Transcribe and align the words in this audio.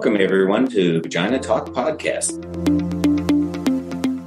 Welcome, 0.00 0.18
everyone, 0.18 0.66
to 0.68 1.02
Vagina 1.02 1.38
Talk 1.38 1.66
Podcast. 1.66 2.32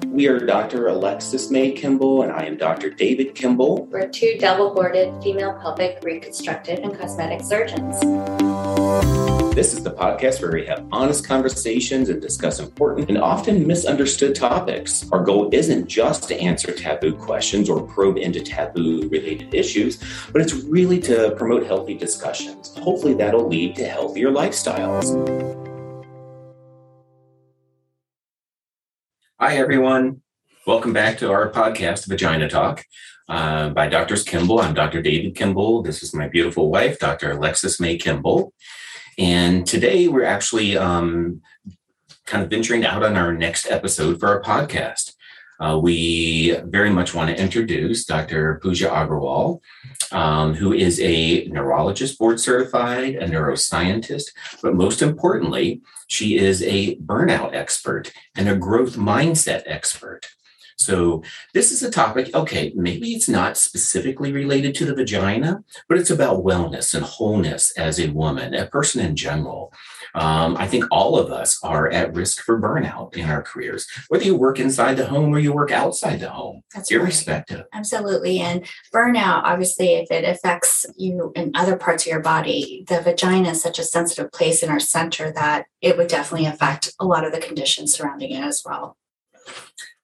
We 0.07 0.27
are 0.27 0.37
Dr. 0.37 0.89
Alexis 0.89 1.49
May 1.49 1.71
Kimble, 1.71 2.21
and 2.21 2.31
I 2.31 2.43
am 2.43 2.57
Dr. 2.57 2.91
David 2.91 3.33
Kimble. 3.33 3.87
We're 3.87 4.07
two 4.07 4.37
double 4.39 4.71
boarded 4.71 5.11
female 5.23 5.57
pelvic 5.59 5.97
reconstructive 6.03 6.77
and 6.77 6.95
cosmetic 6.95 7.41
surgeons. 7.41 7.99
This 9.55 9.73
is 9.73 9.81
the 9.81 9.89
podcast 9.89 10.43
where 10.43 10.51
we 10.51 10.63
have 10.67 10.85
honest 10.91 11.27
conversations 11.27 12.09
and 12.09 12.21
discuss 12.21 12.59
important 12.59 13.09
and 13.09 13.17
often 13.17 13.65
misunderstood 13.65 14.35
topics. 14.35 15.09
Our 15.11 15.23
goal 15.23 15.49
isn't 15.51 15.87
just 15.87 16.27
to 16.27 16.39
answer 16.39 16.71
taboo 16.71 17.15
questions 17.15 17.67
or 17.67 17.81
probe 17.81 18.17
into 18.17 18.43
taboo 18.43 19.09
related 19.09 19.55
issues, 19.55 19.97
but 20.31 20.43
it's 20.43 20.53
really 20.53 20.99
to 21.01 21.31
promote 21.35 21.65
healthy 21.65 21.95
discussions. 21.95 22.75
Hopefully, 22.77 23.15
that'll 23.15 23.47
lead 23.47 23.75
to 23.77 23.87
healthier 23.87 24.29
lifestyles. 24.29 25.62
Hi, 29.45 29.57
everyone. 29.57 30.21
Welcome 30.65 30.93
back 30.93 31.17
to 31.17 31.29
our 31.29 31.51
podcast, 31.51 32.07
Vagina 32.07 32.47
Talk. 32.47 32.85
Uh, 33.27 33.71
by 33.71 33.89
Doctors 33.89 34.23
Kimble. 34.23 34.61
I'm 34.61 34.73
Dr. 34.73 35.01
David 35.01 35.35
Kimble. 35.35 35.83
This 35.83 36.01
is 36.01 36.13
my 36.13 36.29
beautiful 36.29 36.71
wife, 36.71 36.97
Dr. 36.97 37.31
Alexis 37.31 37.77
May 37.77 37.97
Kimble. 37.97 38.53
And 39.19 39.67
today 39.67 40.07
we're 40.07 40.23
actually 40.23 40.77
um, 40.77 41.41
kind 42.25 42.41
of 42.41 42.49
venturing 42.49 42.85
out 42.85 43.03
on 43.03 43.17
our 43.17 43.33
next 43.33 43.69
episode 43.69 44.17
for 44.17 44.29
our 44.29 44.41
podcast. 44.41 45.12
Uh, 45.59 45.79
we 45.81 46.55
very 46.65 46.89
much 46.89 47.13
want 47.13 47.29
to 47.29 47.41
introduce 47.41 48.05
Dr. 48.05 48.59
Puja 48.61 48.89
Aggarwal, 48.89 49.61
um, 50.11 50.53
who 50.53 50.73
is 50.73 50.99
a 50.99 51.45
neurologist 51.45 52.17
board 52.17 52.39
certified, 52.39 53.15
a 53.15 53.27
neuroscientist, 53.27 54.31
but 54.61 54.75
most 54.75 55.01
importantly, 55.01 55.81
she 56.07 56.37
is 56.37 56.61
a 56.63 56.95
burnout 56.97 57.53
expert 57.53 58.11
and 58.35 58.49
a 58.49 58.55
growth 58.55 58.95
mindset 58.95 59.63
expert. 59.65 60.27
So 60.77 61.23
this 61.53 61.71
is 61.71 61.83
a 61.83 61.91
topic, 61.91 62.33
okay, 62.33 62.73
maybe 62.75 63.13
it's 63.13 63.29
not 63.29 63.57
specifically 63.57 64.31
related 64.31 64.75
to 64.75 64.85
the 64.85 64.95
vagina, 64.95 65.63
but 65.87 65.97
it's 65.97 66.09
about 66.09 66.43
wellness 66.43 66.93
and 66.93 67.05
wholeness 67.05 67.71
as 67.77 67.99
a 67.99 68.09
woman, 68.09 68.53
a 68.53 68.67
person 68.67 69.05
in 69.05 69.15
general. 69.15 69.73
Um, 70.15 70.55
I 70.57 70.67
think 70.67 70.85
all 70.91 71.17
of 71.17 71.31
us 71.31 71.59
are 71.63 71.89
at 71.89 72.13
risk 72.13 72.43
for 72.43 72.61
burnout 72.61 73.15
in 73.15 73.29
our 73.29 73.41
careers, 73.41 73.87
whether 74.09 74.23
you 74.23 74.35
work 74.35 74.59
inside 74.59 74.95
the 74.95 75.07
home 75.07 75.33
or 75.33 75.39
you 75.39 75.53
work 75.53 75.71
outside 75.71 76.19
the 76.19 76.29
home, 76.29 76.61
That's 76.73 76.91
irrespective. 76.91 77.59
Right. 77.59 77.67
Absolutely. 77.73 78.39
And 78.39 78.65
burnout, 78.93 79.43
obviously, 79.43 79.95
if 79.95 80.11
it 80.11 80.23
affects 80.23 80.85
you 80.97 81.31
in 81.35 81.51
other 81.55 81.75
parts 81.75 82.05
of 82.05 82.11
your 82.11 82.19
body, 82.19 82.85
the 82.87 83.01
vagina 83.01 83.51
is 83.51 83.61
such 83.61 83.79
a 83.79 83.83
sensitive 83.83 84.31
place 84.31 84.61
in 84.61 84.69
our 84.69 84.79
center 84.79 85.31
that 85.31 85.65
it 85.81 85.97
would 85.97 86.07
definitely 86.07 86.45
affect 86.45 86.93
a 86.99 87.05
lot 87.05 87.25
of 87.25 87.31
the 87.31 87.39
conditions 87.39 87.95
surrounding 87.95 88.31
it 88.31 88.43
as 88.43 88.61
well. 88.65 88.97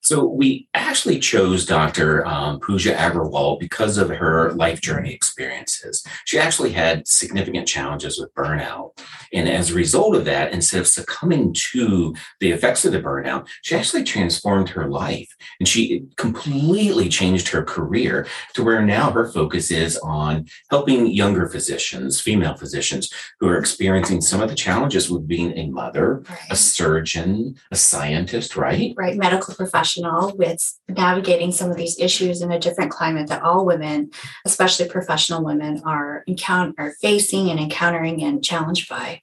So 0.02 0.26
we 0.26 0.68
actually 0.74 1.20
chose 1.20 1.66
Dr. 1.66 2.26
Um, 2.26 2.60
Puja 2.60 2.94
Aggarwal 2.94 3.60
because 3.60 3.98
of 3.98 4.10
her 4.10 4.54
life 4.54 4.82
journey 4.82 5.14
experiences. 5.14 6.06
She 6.26 6.40
actually 6.40 6.72
had 6.72 7.08
significant 7.08 7.68
challenges 7.68 8.20
with 8.20 8.34
burnout. 8.34 8.98
And 9.34 9.48
as 9.48 9.70
a 9.70 9.76
result 9.76 10.16
of 10.16 10.26
that, 10.26 10.54
instead 10.54 10.82
of 10.82 10.88
succumbing 10.88 11.54
to 11.72 12.16
the 12.40 12.52
effects 12.52 12.86
of 12.86 12.94
the 12.94 13.02
burnout, 13.02 13.48
she 13.62 13.76
actually 13.76 14.04
transformed 14.04 14.70
her 14.70 14.90
life 14.90 15.30
and 15.60 15.68
she 15.68 16.06
completely 16.16 17.10
changed 17.10 17.50
her 17.50 17.64
career 17.64 18.26
to 18.54 18.64
where 18.64 18.82
now 18.82 19.12
her 19.12 19.30
focus 19.32 19.70
is 19.70 19.98
on 19.98 20.48
helping 20.72 21.08
younger 21.08 21.48
physicians, 21.48 22.20
female 22.20 22.56
physicians 22.56 23.12
who 23.40 23.48
are 23.48 23.58
experiencing 23.58 24.22
some 24.22 24.42
of 24.42 24.50
the 24.50 24.56
challenges 24.56 25.10
with 25.10 25.28
being 25.28 25.56
a 25.58 25.70
mother, 25.70 26.24
right. 26.30 26.40
a 26.50 26.56
surgeon, 26.56 27.56
a 27.72 27.76
scientist, 27.76 28.56
right? 28.56 28.94
Right, 28.98 29.18
medical 29.18 29.54
professional 29.54 29.99
with 30.36 30.78
navigating 30.88 31.52
some 31.52 31.72
of 31.72 31.78
these 31.78 32.00
issues 32.00 32.42
in 32.42 32.52
a 32.52 32.60
different 32.60 32.92
climate 32.92 33.28
that 33.28 33.42
all 33.42 33.66
women, 33.66 34.12
especially 34.46 34.88
professional 34.88 35.44
women, 35.44 35.82
are 35.86 36.24
encounter 36.28 36.74
are 36.78 36.94
facing 37.02 37.50
and 37.50 37.60
encountering 37.60 38.24
and 38.24 38.44
challenged 38.44 38.90
by. 38.90 39.22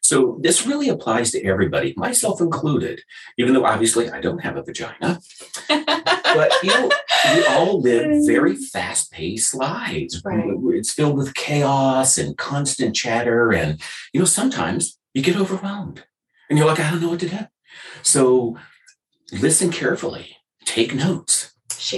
So 0.00 0.38
this 0.40 0.66
really 0.66 0.88
applies 0.88 1.32
to 1.32 1.44
everybody, 1.44 1.92
myself 1.96 2.40
included, 2.40 3.02
even 3.38 3.54
though 3.54 3.64
obviously 3.64 4.08
I 4.08 4.20
don't 4.20 4.38
have 4.38 4.56
a 4.56 4.62
vagina. 4.62 5.20
but 5.68 6.52
you 6.62 6.70
know, 6.70 6.90
we 7.34 7.46
all 7.46 7.80
live 7.80 8.24
very 8.24 8.54
fast-paced 8.54 9.54
lives. 9.54 10.22
Right. 10.24 10.44
It's 10.74 10.92
filled 10.92 11.16
with 11.16 11.34
chaos 11.34 12.18
and 12.18 12.36
constant 12.38 12.94
chatter. 12.94 13.52
And 13.52 13.80
you 14.12 14.20
know, 14.20 14.26
sometimes 14.26 14.98
you 15.12 15.22
get 15.22 15.36
overwhelmed 15.36 16.04
and 16.48 16.58
you're 16.58 16.68
like, 16.68 16.78
I 16.78 16.90
don't 16.90 17.00
know 17.00 17.10
what 17.10 17.20
to 17.20 17.28
do. 17.28 17.38
So 18.02 18.56
listen 19.32 19.70
carefully, 19.70 20.36
take 20.64 20.94
notes. 20.94 21.52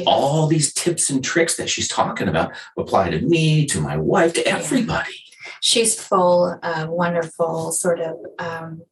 All 0.06 0.46
these 0.46 0.72
tips 0.72 1.08
and 1.08 1.24
tricks 1.24 1.56
that 1.56 1.70
she's 1.70 1.88
talking 1.88 2.28
about 2.28 2.52
apply 2.76 3.10
to 3.10 3.20
me, 3.20 3.64
to 3.66 3.80
my 3.80 3.96
wife, 3.96 4.34
to 4.34 4.46
everybody 4.46 5.14
she's 5.60 6.00
full 6.00 6.58
of 6.62 6.88
wonderful 6.88 7.72
sort 7.72 8.00
of 8.00 8.16
um, 8.38 8.82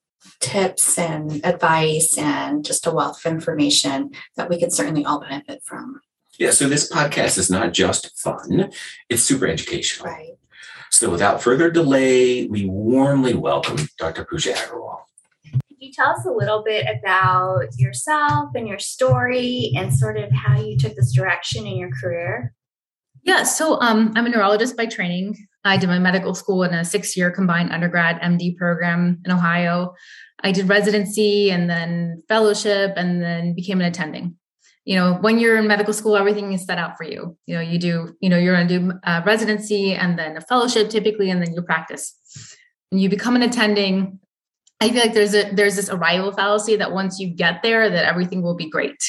tips 0.41 0.99
and 0.99 1.45
advice 1.45 2.17
and 2.19 2.65
just 2.65 2.87
a 2.87 2.91
wealth 2.91 3.25
of 3.25 3.33
information 3.33 4.11
that 4.37 4.49
we 4.49 4.59
can 4.59 4.71
certainly 4.71 5.05
all 5.05 5.21
benefit 5.21 5.63
from. 5.65 6.01
Yeah, 6.39 6.51
so 6.51 6.69
this 6.69 6.91
podcast 6.91 7.39
is 7.39 7.51
not 7.51 7.73
just 7.73 8.19
fun, 8.19 8.71
it's 9.09 9.23
super 9.23 9.47
educational. 9.47 10.13
Right. 10.13 10.33
So 10.91 11.11
without 11.11 11.43
further 11.43 11.71
delay, 11.71 12.47
we 12.47 12.67
warmly 12.67 13.35
welcome 13.35 13.89
Dr. 13.99 14.25
Puja 14.25 14.53
Aggarwal. 14.53 15.01
Could 15.79 15.89
you 15.89 15.93
tell 15.93 16.13
us 16.13 16.25
a 16.25 16.31
little 16.31 16.63
bit 16.65 16.87
about 16.87 17.67
yourself 17.77 18.49
and 18.55 18.67
your 18.67 18.79
story 18.79 19.73
and 19.77 19.93
sort 19.93 20.17
of 20.17 20.33
how 20.33 20.59
you 20.59 20.79
took 20.79 20.97
this 20.97 21.13
direction 21.15 21.67
in 21.67 21.77
your 21.77 21.91
career? 22.01 22.55
Yeah, 23.25 23.43
so 23.43 23.79
um, 23.83 24.11
I'm 24.17 24.25
a 24.25 24.31
neurologist 24.31 24.75
by 24.75 24.87
training. 24.87 25.37
I 25.65 25.77
did 25.77 25.91
my 25.91 25.99
medical 25.99 26.33
school 26.33 26.63
in 26.63 26.73
a 26.73 26.83
six 26.83 27.15
year 27.15 27.31
combined 27.31 27.73
undergrad 27.73 28.19
MD 28.23 28.57
program 28.57 29.21
in 29.27 29.31
Ohio. 29.31 29.93
I 30.43 30.51
did 30.51 30.67
residency 30.67 31.51
and 31.51 31.69
then 31.69 32.23
fellowship 32.27 32.95
and 32.97 33.21
then 33.21 33.55
became 33.55 33.79
an 33.81 33.87
attending. 33.87 34.37
You 34.87 34.97
know, 34.97 35.19
when 35.21 35.39
you're 35.39 35.59
in 35.59 35.67
medical 35.67 35.93
school, 35.93 36.17
everything 36.17 36.55
is 36.55 36.65
set 36.65 36.79
out 36.79 36.97
for 36.97 37.05
you. 37.05 37.37
You 37.45 37.57
know, 37.57 37.61
you 37.61 37.79
do, 37.79 38.17
you 38.21 38.31
know, 38.31 38.39
you're 38.39 38.55
going 38.55 38.69
to 38.69 38.79
do 38.79 38.93
a 39.05 39.23
residency 39.27 39.93
and 39.93 40.19
then 40.19 40.39
a 40.39 40.41
fellowship 40.41 40.89
typically, 40.89 41.29
and 41.29 41.43
then 41.43 41.53
you 41.53 41.61
practice. 41.61 42.17
And 42.91 42.99
you 42.99 43.11
become 43.11 43.37
an 43.37 43.43
attending. 43.43 44.21
I 44.81 44.91
feel 44.91 45.01
like 45.01 45.15
there's 45.15 45.35
a 45.35 45.51
there's 45.53 45.77
this 45.77 45.89
arrival 45.89 46.33
fallacy 46.33 46.77
that 46.77 46.93
once 46.93 47.19
you 47.19 47.29
get 47.29 47.63
there, 47.63 47.89
that 47.89 48.05
everything 48.05 48.43
will 48.43 48.57
be 48.57 48.69
great 48.69 49.03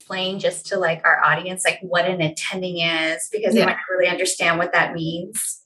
explain 0.00 0.38
just 0.38 0.66
to 0.66 0.76
like 0.76 1.00
our 1.06 1.24
audience 1.24 1.64
like 1.64 1.78
what 1.80 2.04
an 2.04 2.20
attending 2.20 2.80
is 2.80 3.26
because 3.32 3.54
yeah. 3.54 3.60
they 3.60 3.66
might 3.68 3.78
really 3.88 4.06
understand 4.06 4.58
what 4.58 4.70
that 4.70 4.92
means 4.92 5.64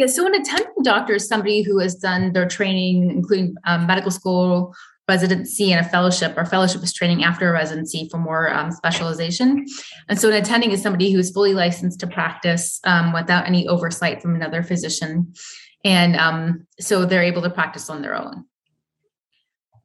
yeah, 0.00 0.06
so 0.06 0.26
an 0.26 0.34
attending 0.34 0.72
doctor 0.82 1.16
is 1.16 1.28
somebody 1.28 1.60
who 1.60 1.78
has 1.80 1.94
done 1.94 2.32
their 2.32 2.48
training, 2.48 3.10
including 3.10 3.54
um, 3.66 3.86
medical 3.86 4.10
school, 4.10 4.74
residency, 5.06 5.72
and 5.72 5.84
a 5.84 5.88
fellowship. 5.90 6.38
Our 6.38 6.46
fellowship 6.46 6.82
is 6.82 6.94
training 6.94 7.22
after 7.22 7.50
a 7.50 7.52
residency 7.52 8.08
for 8.10 8.16
more 8.16 8.50
um, 8.50 8.70
specialization. 8.70 9.66
And 10.08 10.18
so 10.18 10.30
an 10.30 10.36
attending 10.36 10.70
is 10.70 10.82
somebody 10.82 11.12
who's 11.12 11.30
fully 11.30 11.52
licensed 11.52 12.00
to 12.00 12.06
practice 12.06 12.80
um, 12.84 13.12
without 13.12 13.46
any 13.46 13.68
oversight 13.68 14.22
from 14.22 14.34
another 14.34 14.62
physician. 14.62 15.34
And 15.84 16.16
um, 16.16 16.66
so 16.80 17.04
they're 17.04 17.22
able 17.22 17.42
to 17.42 17.50
practice 17.50 17.90
on 17.90 18.00
their 18.00 18.16
own. 18.16 18.46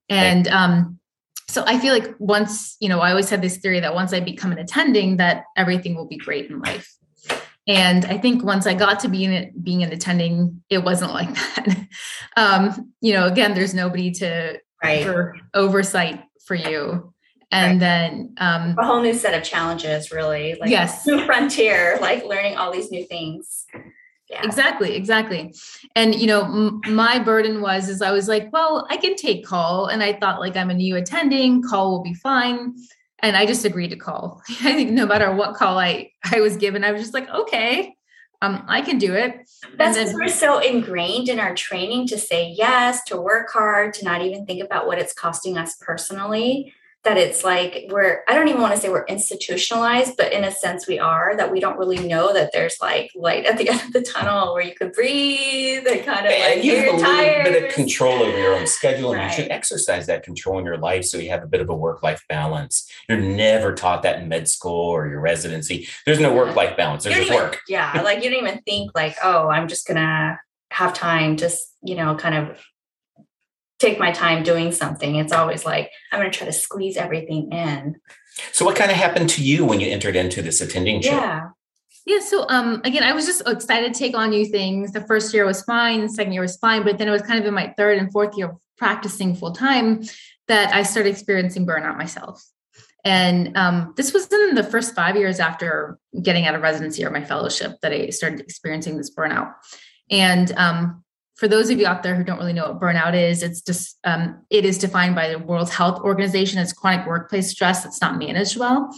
And 0.09 0.47
um, 0.47 0.99
so 1.47 1.63
I 1.65 1.79
feel 1.79 1.93
like 1.93 2.15
once, 2.19 2.75
you 2.79 2.89
know, 2.89 2.99
I 2.99 3.11
always 3.11 3.29
had 3.29 3.41
this 3.41 3.57
theory 3.57 3.79
that 3.79 3.93
once 3.93 4.13
I 4.13 4.19
become 4.19 4.51
an 4.51 4.57
attending, 4.57 5.17
that 5.17 5.45
everything 5.55 5.95
will 5.95 6.07
be 6.07 6.17
great 6.17 6.49
in 6.49 6.59
life. 6.59 6.91
And 7.67 8.05
I 8.05 8.17
think 8.17 8.43
once 8.43 8.67
I 8.67 8.75
got 8.75 8.99
to 9.01 9.09
being 9.09 9.33
it, 9.33 9.63
being 9.63 9.83
an 9.83 9.91
attending, 9.91 10.63
it 10.69 10.83
wasn't 10.83 11.13
like 11.13 11.33
that. 11.55 11.87
um, 12.37 12.93
you 13.01 13.13
know, 13.13 13.25
again, 13.25 13.53
there's 13.53 13.73
nobody 13.73 14.11
to 14.11 14.59
right. 14.83 15.03
for 15.03 15.35
oversight 15.53 16.23
for 16.45 16.55
you. 16.55 17.13
And 17.51 17.73
right. 17.73 17.79
then 17.79 18.35
um, 18.37 18.75
a 18.77 18.85
whole 18.85 19.01
new 19.01 19.13
set 19.13 19.33
of 19.33 19.43
challenges, 19.43 20.11
really. 20.11 20.55
Like 20.59 20.69
yes, 20.69 21.05
new 21.07 21.25
frontier, 21.25 21.97
like 22.01 22.25
learning 22.25 22.57
all 22.57 22.71
these 22.71 22.91
new 22.91 23.05
things. 23.05 23.65
Yeah. 24.29 24.43
Exactly, 24.43 24.95
exactly. 24.95 25.53
And 25.95 26.15
you 26.15 26.25
know, 26.25 26.43
m- 26.43 26.81
my 26.87 27.19
burden 27.19 27.61
was 27.61 27.89
is 27.89 28.01
I 28.01 28.11
was 28.11 28.27
like, 28.27 28.51
well, 28.51 28.87
I 28.89 28.97
can 28.97 29.15
take 29.15 29.45
call, 29.45 29.87
and 29.87 30.01
I 30.01 30.13
thought 30.13 30.39
like 30.39 30.55
I'm 30.55 30.71
a 30.71 30.73
new 30.73 30.95
attending, 30.95 31.61
call 31.61 31.91
will 31.91 32.03
be 32.03 32.15
fine 32.15 32.75
and 33.19 33.35
I 33.35 33.45
just 33.45 33.65
agreed 33.65 33.89
to 33.89 33.95
call. 33.95 34.41
I 34.49 34.73
think 34.73 34.91
no 34.91 35.05
matter 35.05 35.33
what 35.33 35.55
call 35.55 35.79
I 35.79 36.11
I 36.31 36.41
was 36.41 36.57
given, 36.57 36.83
I 36.83 36.91
was 36.91 37.01
just 37.01 37.13
like, 37.13 37.29
okay, 37.29 37.95
um, 38.41 38.63
I 38.67 38.81
can 38.81 38.97
do 38.97 39.13
it. 39.13 39.49
That's 39.77 39.97
because 39.97 40.13
we're 40.13 40.27
so 40.27 40.59
ingrained 40.59 41.29
in 41.29 41.39
our 41.39 41.55
training 41.55 42.07
to 42.07 42.17
say 42.17 42.53
yes, 42.55 43.03
to 43.05 43.19
work 43.19 43.49
hard, 43.51 43.93
to 43.95 44.05
not 44.05 44.21
even 44.21 44.45
think 44.45 44.63
about 44.63 44.87
what 44.87 44.99
it's 44.99 45.13
costing 45.13 45.57
us 45.57 45.75
personally. 45.75 46.73
That 47.05 47.17
it's 47.17 47.43
like 47.43 47.85
we're 47.89 48.23
I 48.27 48.35
don't 48.35 48.47
even 48.49 48.61
want 48.61 48.75
to 48.75 48.79
say 48.79 48.89
we're 48.89 49.05
institutionalized, 49.05 50.17
but 50.17 50.33
in 50.33 50.43
a 50.43 50.51
sense 50.51 50.87
we 50.87 50.99
are 50.99 51.35
that 51.37 51.51
we 51.51 51.59
don't 51.59 51.77
really 51.77 52.05
know 52.05 52.33
that 52.33 52.51
there's 52.51 52.75
like 52.81 53.11
light 53.15 53.45
at 53.45 53.57
the 53.57 53.69
end 53.71 53.81
of 53.81 53.93
the 53.93 54.01
tunnel 54.01 54.53
where 54.53 54.63
you 54.63 54.75
could 54.75 54.91
breathe 54.91 55.87
and 55.87 56.03
kind 56.03 56.25
of 56.25 56.31
and 56.31 56.55
like 56.55 56.63
you 56.63 56.75
have 56.75 56.93
a 56.93 56.97
little 56.97 57.43
bit 57.43 57.63
of 57.63 57.73
control 57.73 58.21
over 58.21 58.37
your 58.37 58.55
own 58.55 58.67
schedule, 58.67 59.13
and 59.13 59.23
you 59.23 59.29
should 59.29 59.51
exercise 59.51 60.07
that 60.07 60.23
control 60.23 60.59
in 60.59 60.65
your 60.65 60.77
life 60.77 61.05
so 61.05 61.17
you 61.17 61.29
have 61.29 61.43
a 61.43 61.47
bit 61.47 61.61
of 61.61 61.69
a 61.69 61.75
work-life 61.75 62.23
balance. 62.27 62.91
You're 63.07 63.19
never 63.19 63.73
taught 63.73 64.03
that 64.03 64.19
in 64.19 64.27
med 64.27 64.47
school 64.47 64.89
or 64.89 65.07
your 65.07 65.21
residency. 65.21 65.87
There's 66.05 66.19
no 66.19 66.33
work-life 66.33 66.75
balance. 66.75 67.03
There's 67.03 67.15
just 67.15 67.27
even- 67.27 67.41
work. 67.41 67.61
Yeah, 67.67 68.01
like 68.03 68.23
you 68.23 68.29
don't 68.29 68.43
even 68.43 68.61
think 68.63 68.91
like, 68.95 69.15
oh, 69.23 69.47
I'm 69.47 69.67
just 69.67 69.87
gonna 69.87 70.39
have 70.71 70.93
time 70.93 71.37
to, 71.37 71.49
you 71.83 71.95
know, 71.95 72.15
kind 72.15 72.35
of 72.35 72.59
take 73.79 73.99
my 73.99 74.11
time 74.11 74.43
doing 74.43 74.71
something. 74.71 75.15
It's 75.15 75.33
always 75.33 75.65
like 75.65 75.91
I'm 76.11 76.19
gonna 76.19 76.31
try 76.31 76.47
to 76.47 76.53
squeeze 76.53 76.97
everything 76.97 77.51
in. 77.51 77.95
So, 78.51 78.65
what 78.65 78.75
kind 78.75 78.91
of 78.91 78.97
happened 78.97 79.29
to 79.31 79.43
you 79.43 79.65
when 79.65 79.79
you 79.79 79.87
entered 79.87 80.15
into 80.15 80.41
this 80.41 80.61
attending 80.61 81.01
show? 81.01 81.11
Yeah. 81.11 81.49
Yeah. 82.05 82.19
So 82.19 82.45
um 82.49 82.81
again, 82.83 83.03
I 83.03 83.13
was 83.13 83.25
just 83.25 83.41
excited 83.47 83.93
to 83.93 83.99
take 83.99 84.15
on 84.15 84.29
new 84.29 84.45
things. 84.45 84.91
The 84.91 85.01
first 85.01 85.33
year 85.33 85.45
was 85.45 85.63
fine, 85.63 86.01
the 86.01 86.09
second 86.09 86.33
year 86.33 86.41
was 86.41 86.57
fine, 86.57 86.83
but 86.83 86.97
then 86.97 87.07
it 87.07 87.11
was 87.11 87.23
kind 87.23 87.39
of 87.39 87.45
in 87.45 87.53
my 87.53 87.73
third 87.77 87.97
and 87.97 88.11
fourth 88.11 88.37
year 88.37 88.49
of 88.49 88.57
practicing 88.77 89.35
full 89.35 89.53
time 89.53 90.03
that 90.47 90.73
I 90.73 90.83
started 90.83 91.09
experiencing 91.09 91.65
burnout 91.65 91.97
myself. 91.97 92.43
And 93.03 93.55
um, 93.55 93.93
this 93.95 94.13
was 94.13 94.31
in 94.31 94.55
the 94.55 94.63
first 94.63 94.95
five 94.95 95.15
years 95.15 95.39
after 95.39 95.99
getting 96.21 96.47
out 96.47 96.55
of 96.55 96.61
residency 96.61 97.05
or 97.05 97.11
my 97.11 97.23
fellowship 97.23 97.79
that 97.81 97.91
I 97.91 98.09
started 98.09 98.39
experiencing 98.39 98.97
this 98.97 99.13
burnout. 99.13 99.53
And 100.09 100.51
um, 100.57 101.04
for 101.35 101.47
those 101.47 101.69
of 101.69 101.79
you 101.79 101.85
out 101.85 102.01
there 102.01 102.15
who 102.15 102.23
don't 102.23 102.37
really 102.37 102.53
know 102.53 102.71
what 102.71 102.79
burnout 102.79 103.13
is, 103.13 103.43
it's 103.43 103.61
just 103.61 103.97
um, 104.05 104.41
it 104.49 104.65
is 104.65 104.77
defined 104.77 105.15
by 105.15 105.29
the 105.29 105.39
World 105.39 105.69
Health 105.69 106.01
Organization 106.01 106.59
as 106.59 106.71
chronic 106.71 107.05
workplace 107.05 107.51
stress 107.51 107.83
that's 107.83 108.01
not 108.01 108.17
managed 108.17 108.57
well. 108.57 108.89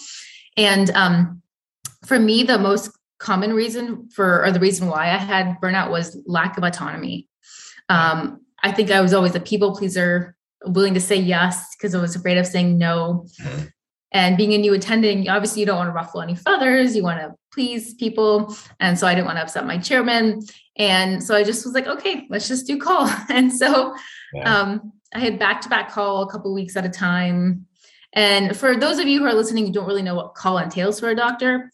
And 0.56 0.89
um, 0.92 1.42
for 2.06 2.19
me, 2.19 2.44
the 2.44 2.60
most 2.60 2.92
common 3.19 3.54
reason 3.54 4.07
for 4.13 4.45
or 4.45 4.51
the 4.51 4.60
reason 4.60 4.88
why 4.88 5.06
I 5.06 5.18
had 5.18 5.57
burnout 5.62 5.89
was 5.89 6.22
lack 6.28 6.57
of 6.57 6.63
autonomy. 6.63 7.28
Um, 7.89 8.42
I 8.62 8.72
think 8.72 8.92
I 8.92 9.01
was 9.01 9.13
always 9.13 9.34
a 9.34 9.39
people 9.39 9.75
pleaser, 9.75 10.36
willing 10.66 10.94
to 10.94 11.01
say 11.01 11.16
yes 11.16 11.75
because 11.75 11.95
I 11.95 12.01
was 12.01 12.16
afraid 12.16 12.38
of 12.38 12.45
saying 12.45 12.78
no. 12.78 13.25
Mhm. 13.42 13.72
And 14.12 14.38
being 14.38 14.54
a 14.54 14.57
new 14.57 14.74
attending, 14.74 15.27
obviously 15.30 15.59
you 15.62 15.65
don't 15.65 15.77
want 15.77 15.89
to 15.89 15.94
ruffle 15.94 16.21
any 16.21 16.36
feathers. 16.36 16.95
You 16.95 17.04
want 17.04 17.19
to 17.19 17.36
please 17.54 17.94
people. 17.95 18.56
And 18.80 18.98
so 18.98 19.06
I 19.07 19.13
didn't 19.13 19.25
want 19.27 19.38
to 19.38 19.42
upset 19.44 19.65
my 19.65 19.77
chairman. 19.77 20.42
And 20.77 21.24
so 21.24 21.36
I 21.36 21.44
just 21.44 21.65
was 21.65 21.74
like, 21.74 21.88
okay, 21.88 22.25
let's 22.30 22.48
just 22.48 22.68
do 22.68 22.77
call. 22.77 23.09
And 23.30 23.51
so 23.51 23.95
Yeah. 24.33 24.62
um, 24.62 24.94
I 25.13 25.19
had 25.19 25.39
back 25.39 25.62
to 25.62 25.69
back 25.69 25.92
call 25.92 26.21
a 26.24 26.31
couple 26.31 26.54
weeks 26.54 26.75
at 26.77 26.86
a 26.86 26.89
time. 26.89 27.65
And 28.13 28.56
for 28.56 28.75
those 28.75 28.98
of 29.00 29.07
you 29.07 29.19
who 29.19 29.25
are 29.25 29.33
listening 29.33 29.65
who 29.65 29.71
don't 29.74 29.88
really 29.88 30.01
know 30.01 30.15
what 30.15 30.36
call 30.36 30.57
entails 30.57 31.00
for 31.00 31.10
a 31.10 31.15
doctor, 31.15 31.71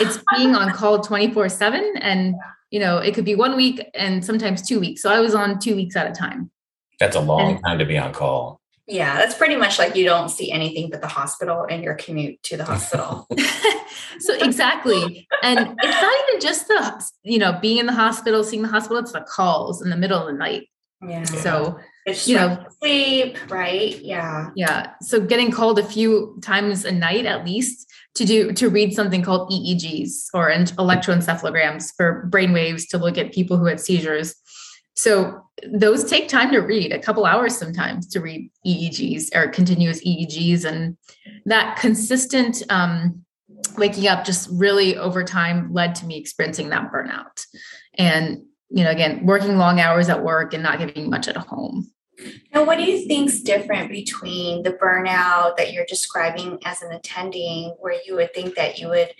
it's 0.00 0.18
being 0.34 0.54
on 0.54 0.72
call 0.72 1.00
24 1.00 1.48
7. 1.48 1.94
And, 2.00 2.34
you 2.70 2.80
know, 2.80 2.98
it 2.98 3.14
could 3.14 3.24
be 3.24 3.34
one 3.34 3.54
week 3.56 3.84
and 3.94 4.24
sometimes 4.24 4.66
two 4.66 4.80
weeks. 4.80 5.02
So 5.02 5.10
I 5.10 5.20
was 5.20 5.34
on 5.34 5.58
two 5.58 5.76
weeks 5.76 5.94
at 5.96 6.06
a 6.10 6.12
time. 6.12 6.50
That's 6.98 7.16
a 7.16 7.20
long 7.20 7.52
and- 7.52 7.64
time 7.64 7.78
to 7.78 7.84
be 7.84 7.98
on 7.98 8.12
call. 8.12 8.60
Yeah, 8.88 9.16
that's 9.16 9.34
pretty 9.34 9.56
much 9.56 9.78
like 9.78 9.96
you 9.96 10.04
don't 10.04 10.28
see 10.28 10.52
anything 10.52 10.90
but 10.90 11.00
the 11.00 11.08
hospital 11.08 11.66
and 11.68 11.82
your 11.82 11.94
commute 11.94 12.42
to 12.44 12.56
the 12.56 12.64
hospital. 12.64 13.26
so 14.20 14.34
exactly. 14.34 15.26
And 15.42 15.58
it's 15.82 16.02
not 16.02 16.14
even 16.28 16.40
just 16.40 16.68
the, 16.68 17.10
you 17.24 17.38
know, 17.38 17.58
being 17.60 17.78
in 17.78 17.86
the 17.86 17.92
hospital, 17.92 18.44
seeing 18.44 18.62
the 18.62 18.68
hospital, 18.68 18.98
it's 18.98 19.12
the 19.12 19.22
calls 19.22 19.82
in 19.82 19.90
the 19.90 19.96
middle 19.96 20.20
of 20.20 20.26
the 20.26 20.32
night. 20.38 20.68
Yeah. 21.06 21.24
So 21.24 21.78
It's 22.06 22.28
you 22.28 22.36
know- 22.36 22.64
sleep, 22.78 23.36
right? 23.50 23.98
Yeah. 24.00 24.50
Yeah. 24.54 24.92
So 25.02 25.20
getting 25.20 25.50
called 25.50 25.78
a 25.78 25.84
few 25.84 26.38
times 26.40 26.84
a 26.84 26.92
night 26.92 27.26
at 27.26 27.44
least 27.44 27.90
to 28.14 28.24
do 28.24 28.52
to 28.52 28.70
read 28.70 28.94
something 28.94 29.22
called 29.22 29.50
EEGs 29.50 30.28
or 30.32 30.48
en- 30.48 30.64
electroencephalograms 30.66 31.92
for 31.96 32.26
brain 32.30 32.52
waves 32.52 32.86
to 32.86 32.98
look 32.98 33.18
at 33.18 33.32
people 33.32 33.56
who 33.58 33.66
had 33.66 33.80
seizures. 33.80 34.34
So 34.96 35.42
those 35.72 36.04
take 36.04 36.28
time 36.28 36.50
to 36.52 36.58
read, 36.58 36.92
a 36.92 36.98
couple 36.98 37.26
hours 37.26 37.56
sometimes 37.56 38.06
to 38.08 38.20
read 38.20 38.50
EEGs 38.66 39.34
or 39.34 39.48
continuous 39.48 40.02
EEGs, 40.04 40.64
and 40.64 40.96
that 41.44 41.78
consistent 41.78 42.62
um, 42.70 43.24
waking 43.76 44.08
up 44.08 44.24
just 44.24 44.48
really 44.50 44.96
over 44.96 45.22
time 45.22 45.72
led 45.72 45.94
to 45.96 46.06
me 46.06 46.18
experiencing 46.18 46.70
that 46.70 46.90
burnout, 46.90 47.44
and 47.94 48.42
you 48.70 48.84
know 48.84 48.90
again 48.90 49.24
working 49.24 49.58
long 49.58 49.80
hours 49.80 50.08
at 50.08 50.24
work 50.24 50.54
and 50.54 50.62
not 50.62 50.78
giving 50.78 51.10
much 51.10 51.28
at 51.28 51.36
home. 51.36 51.90
Now, 52.54 52.64
what 52.64 52.78
do 52.78 52.84
you 52.84 53.06
think's 53.06 53.40
different 53.40 53.90
between 53.90 54.62
the 54.62 54.72
burnout 54.72 55.58
that 55.58 55.74
you're 55.74 55.84
describing 55.84 56.58
as 56.64 56.80
an 56.80 56.92
attending, 56.92 57.74
where 57.80 57.96
you 58.06 58.16
would 58.16 58.32
think 58.32 58.54
that 58.54 58.78
you 58.78 58.88
would 58.88 59.10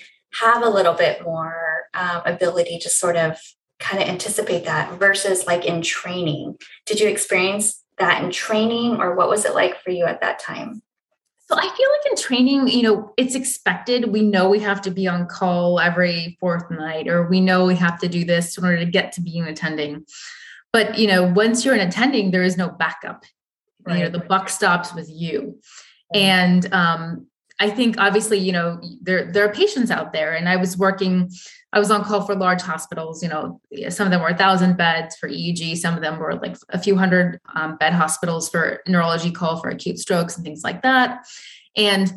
have 0.41 0.63
a 0.63 0.69
little 0.71 0.95
bit 0.95 1.23
more 1.23 1.85
um, 1.93 2.23
ability 2.25 2.79
to 2.81 2.89
sort 2.89 3.17
of 3.17 3.39
kind 3.79 4.03
of 4.03 4.09
anticipate 4.09 4.65
that 4.65 4.99
versus 4.99 5.47
like 5.47 5.65
in 5.65 5.83
training? 5.83 6.57
Did 6.87 7.01
you 7.01 7.09
experience 7.09 7.83
that 7.99 8.23
in 8.23 8.31
training, 8.31 9.01
or 9.01 9.15
what 9.15 9.29
was 9.29 9.45
it 9.45 9.55
like 9.55 9.81
for 9.83 9.91
you 9.91 10.05
at 10.05 10.21
that 10.21 10.39
time? 10.39 10.83
So 11.49 11.57
I 11.57 11.63
feel 11.63 11.69
like 11.71 12.11
in 12.11 12.17
training, 12.17 12.69
you 12.69 12.83
know, 12.83 13.13
it's 13.17 13.37
expected. 13.37 14.13
We 14.13 14.23
know 14.23 14.49
we 14.49 14.59
have 14.61 14.83
to 14.83 14.91
be 14.91 15.07
on 15.07 15.29
call 15.29 15.79
every 15.79 16.37
fourth 16.41 16.69
night, 16.71 17.07
or 17.07 17.29
we 17.29 17.41
know 17.41 17.67
we 17.67 17.77
have 17.77 18.01
to 18.01 18.09
do 18.09 18.25
this 18.25 18.59
in 18.59 18.65
order 18.65 18.79
to 18.79 18.87
get 18.87 19.13
to 19.13 19.21
being 19.21 19.45
attending. 19.45 20.05
But 20.73 20.99
you 20.99 21.07
know, 21.07 21.23
once 21.23 21.65
you're 21.65 21.75
an 21.75 21.87
attending, 21.87 22.33
there 22.33 22.43
is 22.43 22.57
no 22.57 22.69
backup. 22.69 23.25
You 23.89 24.01
know, 24.01 24.09
the 24.09 24.19
buck 24.19 24.49
stops 24.49 24.93
with 24.93 25.09
you. 25.09 25.61
And 26.13 26.73
um, 26.75 27.29
I 27.61 27.71
think 27.71 27.95
obviously, 27.99 28.39
you 28.39 28.51
know, 28.51 28.81
there 29.01 29.31
there 29.31 29.45
are 29.45 29.53
patients 29.53 29.93
out 29.93 30.13
there, 30.13 30.35
and 30.35 30.49
I 30.49 30.57
was 30.57 30.77
working. 30.77 31.31
I 31.77 31.79
was 31.79 31.91
on 31.91 32.05
call 32.05 32.23
for 32.23 32.35
large 32.35 32.63
hospitals. 32.63 33.23
You 33.23 33.29
know, 33.29 33.61
some 33.91 34.07
of 34.07 34.11
them 34.11 34.23
were 34.23 34.31
a 34.31 34.37
thousand 34.37 34.79
beds 34.79 35.15
for 35.15 35.29
EEG. 35.29 35.77
Some 35.77 35.95
of 35.95 36.01
them 36.01 36.19
were 36.19 36.35
like 36.35 36.57
a 36.71 36.79
few 36.79 36.97
hundred 36.97 37.39
um, 37.55 37.77
bed 37.77 37.93
hospitals 37.93 38.49
for 38.49 38.81
neurology 38.89 39.31
call 39.31 39.61
for 39.61 39.69
acute 39.69 39.99
strokes 39.99 40.37
and 40.37 40.45
things 40.45 40.65
like 40.65 40.81
that. 40.81 41.27
And 41.77 42.11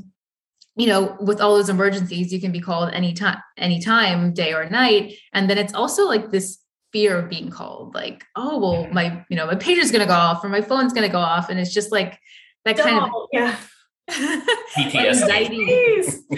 you 0.78 0.88
know, 0.88 1.18
with 1.20 1.42
all 1.42 1.58
those 1.58 1.68
emergencies, 1.68 2.32
you 2.32 2.40
can 2.40 2.54
be 2.54 2.62
called 2.62 2.94
anytime, 2.94 3.40
anytime, 3.58 4.34
day 4.34 4.54
or 4.54 4.70
night. 4.70 5.16
And 5.34 5.50
then 5.50 5.58
it's 5.58 5.74
also 5.74 6.06
like 6.06 6.32
this 6.32 6.60
fear 6.94 7.18
of 7.18 7.30
being 7.30 7.50
called, 7.50 7.94
like, 7.94 8.24
oh, 8.38 8.60
well, 8.60 8.88
my, 8.94 9.26
you 9.30 9.36
know, 9.36 9.46
my 9.46 9.56
pager's 9.56 9.92
gonna 9.92 10.06
go 10.06 10.14
off 10.14 10.42
or 10.42 10.48
my 10.48 10.62
phone's 10.62 10.94
gonna 10.94 11.10
go 11.10 11.20
off. 11.20 11.50
And 11.50 11.60
it's 11.60 11.74
just 11.74 11.92
like 11.92 12.18
that 12.64 12.78
kind 12.78 12.98
of 12.98 13.10
yeah. 13.34 13.58
PTSD. 14.10 14.96
anxiety. 14.96 15.66
Please. 15.66 16.24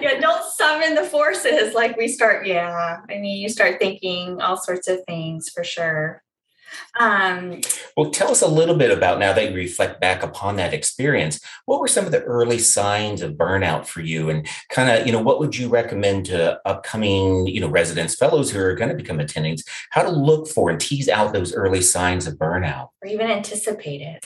yeah, 0.00 0.18
don't 0.20 0.44
summon 0.52 0.94
the 0.94 1.04
forces 1.04 1.74
like 1.74 1.96
we 1.96 2.08
start. 2.08 2.46
Yeah, 2.46 3.00
I 3.08 3.18
mean, 3.18 3.40
you 3.40 3.48
start 3.48 3.78
thinking 3.80 4.40
all 4.40 4.56
sorts 4.56 4.88
of 4.88 5.04
things 5.06 5.48
for 5.48 5.64
sure. 5.64 6.22
Um, 7.00 7.60
Well, 7.96 8.10
tell 8.10 8.30
us 8.30 8.42
a 8.42 8.48
little 8.48 8.76
bit 8.76 8.90
about 8.90 9.18
now 9.18 9.32
that 9.32 9.50
you 9.50 9.56
reflect 9.56 10.00
back 10.00 10.22
upon 10.22 10.56
that 10.56 10.74
experience. 10.74 11.40
What 11.64 11.80
were 11.80 11.88
some 11.88 12.04
of 12.04 12.12
the 12.12 12.22
early 12.22 12.58
signs 12.58 13.22
of 13.22 13.32
burnout 13.32 13.86
for 13.86 14.00
you, 14.00 14.30
and 14.30 14.46
kind 14.70 14.90
of, 14.90 15.06
you 15.06 15.12
know, 15.12 15.22
what 15.22 15.40
would 15.40 15.56
you 15.56 15.68
recommend 15.68 16.26
to 16.26 16.60
upcoming, 16.66 17.46
you 17.46 17.60
know, 17.60 17.68
residents, 17.68 18.14
fellows 18.14 18.50
who 18.50 18.60
are 18.60 18.74
going 18.74 18.90
to 18.90 18.96
become 18.96 19.18
attendings, 19.18 19.62
how 19.90 20.02
to 20.02 20.10
look 20.10 20.48
for 20.48 20.70
and 20.70 20.80
tease 20.80 21.08
out 21.08 21.32
those 21.32 21.54
early 21.54 21.80
signs 21.80 22.26
of 22.26 22.34
burnout? 22.34 22.88
or 23.02 23.08
even 23.08 23.30
anticipate 23.30 24.00
it. 24.00 24.24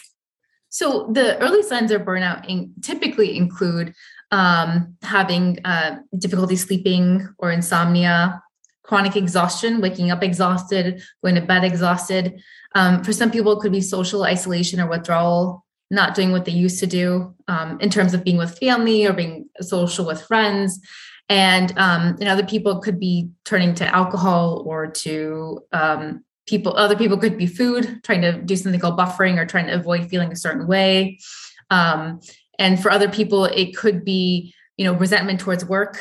So 0.72 1.10
the 1.12 1.38
early 1.38 1.62
signs 1.62 1.90
of 1.92 2.00
burnout 2.02 2.48
in, 2.48 2.72
typically 2.80 3.36
include 3.36 3.94
um, 4.30 4.96
having 5.02 5.58
uh, 5.66 5.98
difficulty 6.18 6.56
sleeping 6.56 7.28
or 7.36 7.50
insomnia, 7.50 8.42
chronic 8.82 9.14
exhaustion, 9.14 9.82
waking 9.82 10.10
up 10.10 10.22
exhausted, 10.22 11.02
going 11.22 11.34
to 11.34 11.42
bed 11.42 11.62
exhausted. 11.62 12.42
Um, 12.74 13.04
for 13.04 13.12
some 13.12 13.30
people, 13.30 13.52
it 13.52 13.60
could 13.60 13.70
be 13.70 13.82
social 13.82 14.24
isolation 14.24 14.80
or 14.80 14.86
withdrawal, 14.86 15.62
not 15.90 16.14
doing 16.14 16.32
what 16.32 16.46
they 16.46 16.52
used 16.52 16.80
to 16.80 16.86
do 16.86 17.34
um, 17.48 17.78
in 17.80 17.90
terms 17.90 18.14
of 18.14 18.24
being 18.24 18.38
with 18.38 18.58
family 18.58 19.04
or 19.04 19.12
being 19.12 19.50
social 19.60 20.06
with 20.06 20.22
friends. 20.22 20.80
And 21.28 21.70
um, 21.78 22.16
and 22.18 22.28
other 22.28 22.46
people 22.46 22.80
could 22.80 22.98
be 22.98 23.28
turning 23.44 23.74
to 23.74 23.94
alcohol 23.94 24.62
or 24.66 24.86
to 24.86 25.60
um, 25.72 26.24
people 26.52 26.76
other 26.76 26.94
people 26.94 27.16
could 27.16 27.38
be 27.38 27.46
food 27.46 28.00
trying 28.02 28.20
to 28.20 28.32
do 28.42 28.54
something 28.56 28.78
called 28.78 28.98
buffering 28.98 29.38
or 29.38 29.46
trying 29.46 29.66
to 29.68 29.72
avoid 29.72 30.10
feeling 30.10 30.30
a 30.30 30.36
certain 30.36 30.66
way. 30.66 31.18
Um, 31.70 32.20
and 32.58 32.80
for 32.80 32.90
other 32.90 33.08
people 33.08 33.46
it 33.46 33.74
could 33.74 34.04
be 34.04 34.54
you 34.76 34.84
know 34.84 34.92
resentment 34.92 35.40
towards 35.40 35.64
work. 35.64 35.98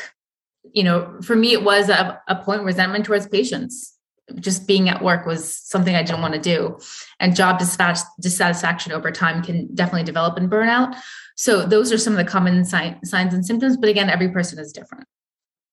You 0.73 0.83
know 0.83 1.19
for 1.23 1.37
me 1.37 1.53
it 1.53 1.63
was 1.63 1.87
a, 1.87 2.21
a 2.27 2.35
point 2.35 2.63
resentment 2.63 3.05
towards 3.05 3.27
patients. 3.27 3.95
Just 4.35 4.67
being 4.67 4.89
at 4.89 5.01
work 5.01 5.25
was 5.25 5.57
something 5.57 5.95
i 5.95 6.03
didn't 6.03 6.21
want 6.21 6.33
to 6.33 6.39
do. 6.39 6.77
And 7.21 7.33
job 7.33 7.57
dissatis- 7.57 8.03
dissatisfaction 8.19 8.91
over 8.91 9.09
time 9.09 9.41
can 9.41 9.73
definitely 9.73 10.03
develop 10.03 10.37
in 10.37 10.49
burnout 10.49 10.95
so 11.35 11.65
those 11.65 11.91
are 11.93 11.97
some 11.97 12.13
of 12.13 12.17
the 12.17 12.31
common 12.31 12.65
si- 12.65 12.97
signs 13.03 13.33
and 13.33 13.45
symptoms 13.45 13.77
but 13.77 13.89
again 13.89 14.09
every 14.09 14.29
person 14.29 14.59
is 14.59 14.71
different 14.71 15.07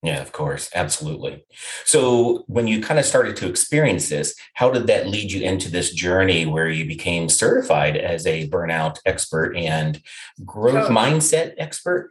Yeah, 0.02 0.20
of 0.20 0.30
course. 0.30 0.70
Absolutely. 0.74 1.44
So, 1.84 2.44
when 2.46 2.68
you 2.68 2.80
kind 2.80 3.00
of 3.00 3.06
started 3.06 3.34
to 3.36 3.48
experience 3.48 4.08
this, 4.08 4.34
how 4.54 4.70
did 4.70 4.86
that 4.86 5.08
lead 5.08 5.32
you 5.32 5.42
into 5.42 5.70
this 5.70 5.92
journey 5.92 6.46
where 6.46 6.68
you 6.68 6.86
became 6.86 7.28
certified 7.28 7.96
as 7.96 8.24
a 8.24 8.48
burnout 8.48 8.98
expert 9.06 9.56
and 9.56 10.00
growth 10.44 10.86
coach. 10.86 10.96
mindset 10.96 11.54
expert? 11.58 12.10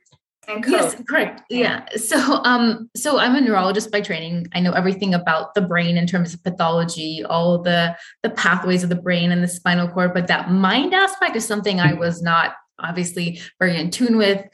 Yes, 0.65 0.95
correct. 1.09 1.41
Yeah. 1.49 1.85
So, 1.95 2.17
um, 2.43 2.89
so 2.95 3.19
I'm 3.19 3.35
a 3.35 3.41
neurologist 3.41 3.91
by 3.91 4.01
training. 4.01 4.47
I 4.53 4.61
know 4.61 4.71
everything 4.71 5.13
about 5.13 5.53
the 5.55 5.61
brain 5.61 5.97
in 5.97 6.07
terms 6.07 6.33
of 6.33 6.43
pathology, 6.43 7.23
all 7.23 7.61
the 7.61 7.97
the 8.23 8.29
pathways 8.29 8.83
of 8.83 8.89
the 8.89 8.95
brain 8.95 9.31
and 9.31 9.43
the 9.43 9.47
spinal 9.47 9.89
cord, 9.89 10.13
but 10.13 10.27
that 10.27 10.51
mind 10.51 10.93
aspect 10.93 11.35
is 11.35 11.45
something 11.45 11.79
I 11.79 11.93
was 11.93 12.21
not 12.21 12.53
obviously 12.79 13.41
very 13.59 13.79
in 13.79 13.91
tune 13.91 14.17
with. 14.17 14.45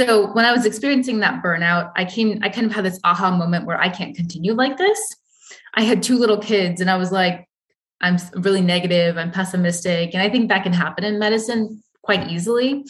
So 0.00 0.32
when 0.32 0.46
I 0.46 0.52
was 0.52 0.64
experiencing 0.64 1.20
that 1.20 1.42
burnout, 1.42 1.92
I 1.94 2.06
came, 2.06 2.38
I 2.40 2.48
kind 2.48 2.66
of 2.66 2.72
had 2.72 2.86
this 2.86 2.98
aha 3.04 3.36
moment 3.36 3.66
where 3.66 3.78
I 3.78 3.90
can't 3.90 4.16
continue 4.16 4.54
like 4.54 4.78
this. 4.78 4.98
I 5.74 5.82
had 5.82 6.02
two 6.02 6.16
little 6.16 6.38
kids 6.38 6.80
and 6.80 6.88
I 6.88 6.96
was 6.96 7.12
like, 7.12 7.46
I'm 8.00 8.16
really 8.32 8.62
negative, 8.62 9.18
I'm 9.18 9.30
pessimistic. 9.30 10.14
And 10.14 10.22
I 10.22 10.30
think 10.30 10.48
that 10.48 10.62
can 10.62 10.72
happen 10.72 11.04
in 11.04 11.18
medicine 11.18 11.82
quite 12.00 12.30
easily. 12.30 12.82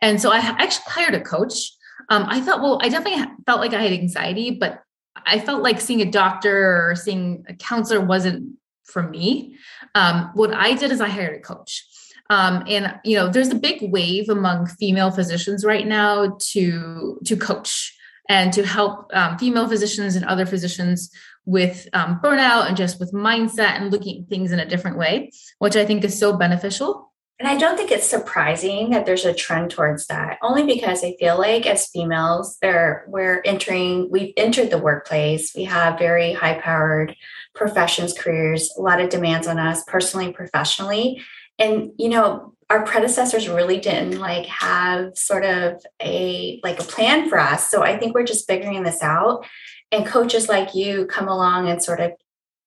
And 0.00 0.18
so 0.18 0.32
I 0.32 0.38
actually 0.38 0.84
hired 0.86 1.14
a 1.14 1.20
coach. 1.20 1.70
Um, 2.08 2.24
I 2.30 2.40
thought, 2.40 2.62
well, 2.62 2.78
I 2.80 2.88
definitely 2.88 3.22
felt 3.44 3.60
like 3.60 3.74
I 3.74 3.82
had 3.82 3.92
anxiety, 3.92 4.52
but 4.52 4.80
I 5.26 5.40
felt 5.40 5.62
like 5.62 5.82
seeing 5.82 6.00
a 6.00 6.10
doctor 6.10 6.88
or 6.88 6.96
seeing 6.96 7.44
a 7.46 7.52
counselor 7.52 8.00
wasn't 8.00 8.56
for 8.84 9.02
me. 9.02 9.58
Um, 9.94 10.30
what 10.32 10.54
I 10.54 10.72
did 10.72 10.92
is 10.92 11.02
I 11.02 11.10
hired 11.10 11.36
a 11.36 11.40
coach. 11.40 11.84
Um, 12.30 12.64
and 12.66 12.98
you 13.04 13.16
know, 13.16 13.28
there's 13.28 13.50
a 13.50 13.54
big 13.54 13.92
wave 13.92 14.28
among 14.28 14.66
female 14.66 15.10
physicians 15.10 15.64
right 15.64 15.86
now 15.86 16.38
to 16.52 17.20
to 17.24 17.36
coach 17.36 17.94
and 18.28 18.52
to 18.54 18.64
help 18.64 19.10
um, 19.14 19.38
female 19.38 19.68
physicians 19.68 20.16
and 20.16 20.24
other 20.24 20.46
physicians 20.46 21.10
with 21.44 21.88
um, 21.92 22.20
burnout 22.24 22.66
and 22.66 22.76
just 22.76 22.98
with 22.98 23.12
mindset 23.12 23.78
and 23.78 23.90
looking 23.90 24.22
at 24.22 24.28
things 24.28 24.50
in 24.50 24.58
a 24.58 24.66
different 24.66 24.96
way, 24.96 25.30
which 25.58 25.76
I 25.76 25.84
think 25.84 26.02
is 26.04 26.18
so 26.18 26.36
beneficial. 26.36 27.12
And 27.40 27.48
I 27.48 27.58
don't 27.58 27.76
think 27.76 27.90
it's 27.90 28.08
surprising 28.08 28.90
that 28.90 29.06
there's 29.06 29.24
a 29.24 29.34
trend 29.34 29.72
towards 29.72 30.06
that, 30.06 30.38
only 30.40 30.62
because 30.62 31.02
I 31.02 31.16
feel 31.18 31.36
like 31.36 31.66
as 31.66 31.88
females, 31.88 32.56
there 32.62 33.04
we're 33.08 33.42
entering, 33.44 34.08
we've 34.10 34.32
entered 34.36 34.70
the 34.70 34.78
workplace. 34.78 35.52
We 35.54 35.64
have 35.64 35.98
very 35.98 36.32
high-powered 36.32 37.16
professions, 37.52 38.14
careers, 38.16 38.72
a 38.78 38.80
lot 38.80 39.00
of 39.00 39.10
demands 39.10 39.48
on 39.48 39.58
us 39.58 39.82
personally, 39.84 40.26
and 40.26 40.34
professionally 40.34 41.22
and 41.58 41.92
you 41.98 42.08
know 42.08 42.54
our 42.70 42.84
predecessors 42.84 43.48
really 43.48 43.78
didn't 43.78 44.18
like 44.18 44.46
have 44.46 45.16
sort 45.16 45.44
of 45.44 45.84
a 46.00 46.60
like 46.64 46.80
a 46.80 46.84
plan 46.84 47.28
for 47.28 47.38
us. 47.38 47.70
So 47.70 47.82
i 47.82 47.96
think 47.96 48.14
we're 48.14 48.24
just 48.24 48.46
figuring 48.46 48.82
this 48.82 49.02
out. 49.02 49.46
And 49.92 50.06
coaches 50.06 50.48
like 50.48 50.74
you 50.74 51.06
come 51.06 51.28
along 51.28 51.68
and 51.68 51.82
sort 51.82 52.00
of 52.00 52.12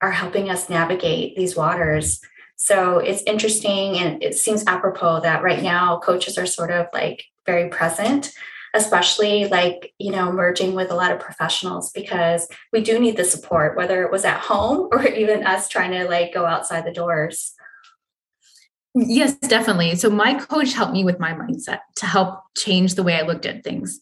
are 0.02 0.12
helping 0.12 0.50
us 0.50 0.70
navigate 0.70 1.36
these 1.36 1.56
waters. 1.56 2.22
So 2.56 3.00
it's 3.00 3.24
interesting 3.24 3.98
and 3.98 4.24
it 4.24 4.36
seems 4.36 4.64
apropos 4.66 5.22
that 5.22 5.44
right 5.44 5.62
now 5.62 6.00
coaches 6.00 6.38
are 6.38 6.46
sort 6.46 6.72
of 6.72 6.88
like 6.94 7.26
very 7.46 7.70
present 7.70 8.34
especially 8.74 9.48
like 9.48 9.94
you 9.98 10.12
know 10.12 10.32
merging 10.32 10.76
with 10.76 10.92
a 10.92 10.96
lot 10.96 11.12
of 11.12 11.20
professionals 11.20 11.92
because 11.94 12.48
we 12.74 12.82
do 12.82 13.00
need 13.00 13.16
the 13.16 13.24
support 13.24 13.78
whether 13.78 14.04
it 14.04 14.12
was 14.12 14.26
at 14.26 14.40
home 14.40 14.90
or 14.92 15.08
even 15.08 15.46
us 15.46 15.70
trying 15.70 15.92
to 15.92 16.06
like 16.06 16.34
go 16.34 16.46
outside 16.46 16.86
the 16.86 16.92
doors 16.92 17.54
Yes, 19.00 19.36
definitely. 19.38 19.96
So 19.96 20.10
my 20.10 20.34
coach 20.34 20.74
helped 20.74 20.94
me 20.94 21.04
with 21.04 21.20
my 21.20 21.32
mindset 21.34 21.80
to 21.98 22.06
help 22.08 22.42
change 22.56 22.96
the 22.96 23.04
way 23.04 23.16
I 23.16 23.22
looked 23.22 23.46
at 23.46 23.64
things. 23.64 24.00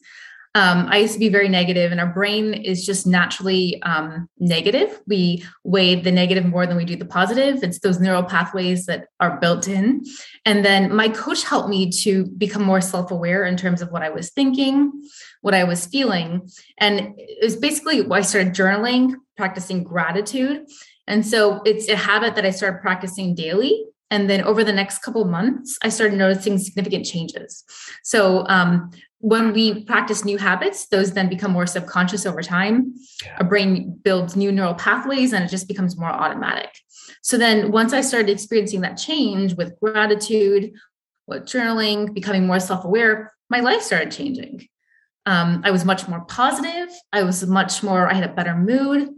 Um, 0.54 0.88
I 0.90 1.00
used 1.00 1.12
to 1.16 1.20
be 1.20 1.28
very 1.28 1.50
negative, 1.50 1.92
and 1.92 2.00
our 2.00 2.14
brain 2.14 2.54
is 2.54 2.86
just 2.86 3.06
naturally 3.06 3.82
um, 3.84 4.30
negative. 4.40 5.02
We 5.06 5.44
weigh 5.66 5.96
the 5.96 6.14
negative 6.14 6.46
more 6.46 6.66
than 6.66 6.78
we 6.78 6.86
do 6.86 6.96
the 6.96 7.04
positive. 7.04 7.62
It's 7.62 7.80
those 7.80 8.00
neural 8.00 8.24
pathways 8.24 8.86
that 8.86 9.08
are 9.20 9.38
built 9.38 9.68
in. 9.68 10.06
And 10.46 10.64
then 10.64 10.96
my 10.96 11.10
coach 11.10 11.44
helped 11.44 11.68
me 11.68 11.92
to 12.04 12.28
become 12.38 12.64
more 12.64 12.80
self 12.80 13.12
aware 13.12 13.44
in 13.44 13.58
terms 13.58 13.82
of 13.82 13.92
what 13.92 14.02
I 14.02 14.10
was 14.10 14.30
thinking, 14.30 14.94
what 15.42 15.54
I 15.54 15.66
was 15.66 15.88
feeling. 15.88 16.50
And 16.78 17.16
it 17.18 17.44
was 17.44 17.58
basically 17.58 18.10
I 18.10 18.22
started 18.22 18.54
journaling, 18.54 19.16
practicing 19.36 19.84
gratitude. 19.84 20.68
And 21.06 21.26
so 21.26 21.62
it's 21.66 21.90
a 21.90 21.98
habit 21.98 22.36
that 22.36 22.46
I 22.46 22.52
started 22.52 22.80
practicing 22.80 23.36
daily 23.36 23.84
and 24.12 24.30
then 24.30 24.42
over 24.44 24.64
the 24.64 24.74
next 24.74 25.00
couple 25.00 25.26
months 25.26 25.78
i 25.82 25.90
started 25.90 26.18
noticing 26.18 26.58
significant 26.58 27.06
changes. 27.06 27.64
So 28.04 28.46
um, 28.48 28.92
when 29.20 29.54
we 29.54 29.84
practice 29.86 30.24
new 30.24 30.38
habits 30.38 30.88
those 30.88 31.14
then 31.14 31.30
become 31.30 31.52
more 31.52 31.68
subconscious 31.68 32.26
over 32.26 32.42
time. 32.42 32.94
Yeah. 33.24 33.38
our 33.40 33.48
brain 33.48 34.00
builds 34.04 34.36
new 34.36 34.52
neural 34.52 34.76
pathways 34.76 35.34
and 35.34 35.44
it 35.44 35.50
just 35.50 35.68
becomes 35.68 35.98
more 35.98 36.10
automatic. 36.10 36.72
So 37.22 37.38
then 37.38 37.72
once 37.72 37.94
i 37.94 38.02
started 38.02 38.30
experiencing 38.30 38.82
that 38.82 38.98
change 38.98 39.56
with 39.56 39.80
gratitude 39.80 40.74
with 41.28 41.44
journaling 41.44 42.14
becoming 42.14 42.46
more 42.46 42.60
self-aware 42.60 43.34
my 43.50 43.60
life 43.60 43.82
started 43.82 44.12
changing. 44.12 44.68
Um, 45.26 45.62
i 45.64 45.72
was 45.72 45.86
much 45.86 46.08
more 46.08 46.22
positive. 46.22 46.90
I 47.12 47.24
was 47.24 47.46
much 47.48 47.82
more 47.82 48.08
i 48.08 48.14
had 48.14 48.30
a 48.30 48.34
better 48.34 48.56
mood 48.56 49.10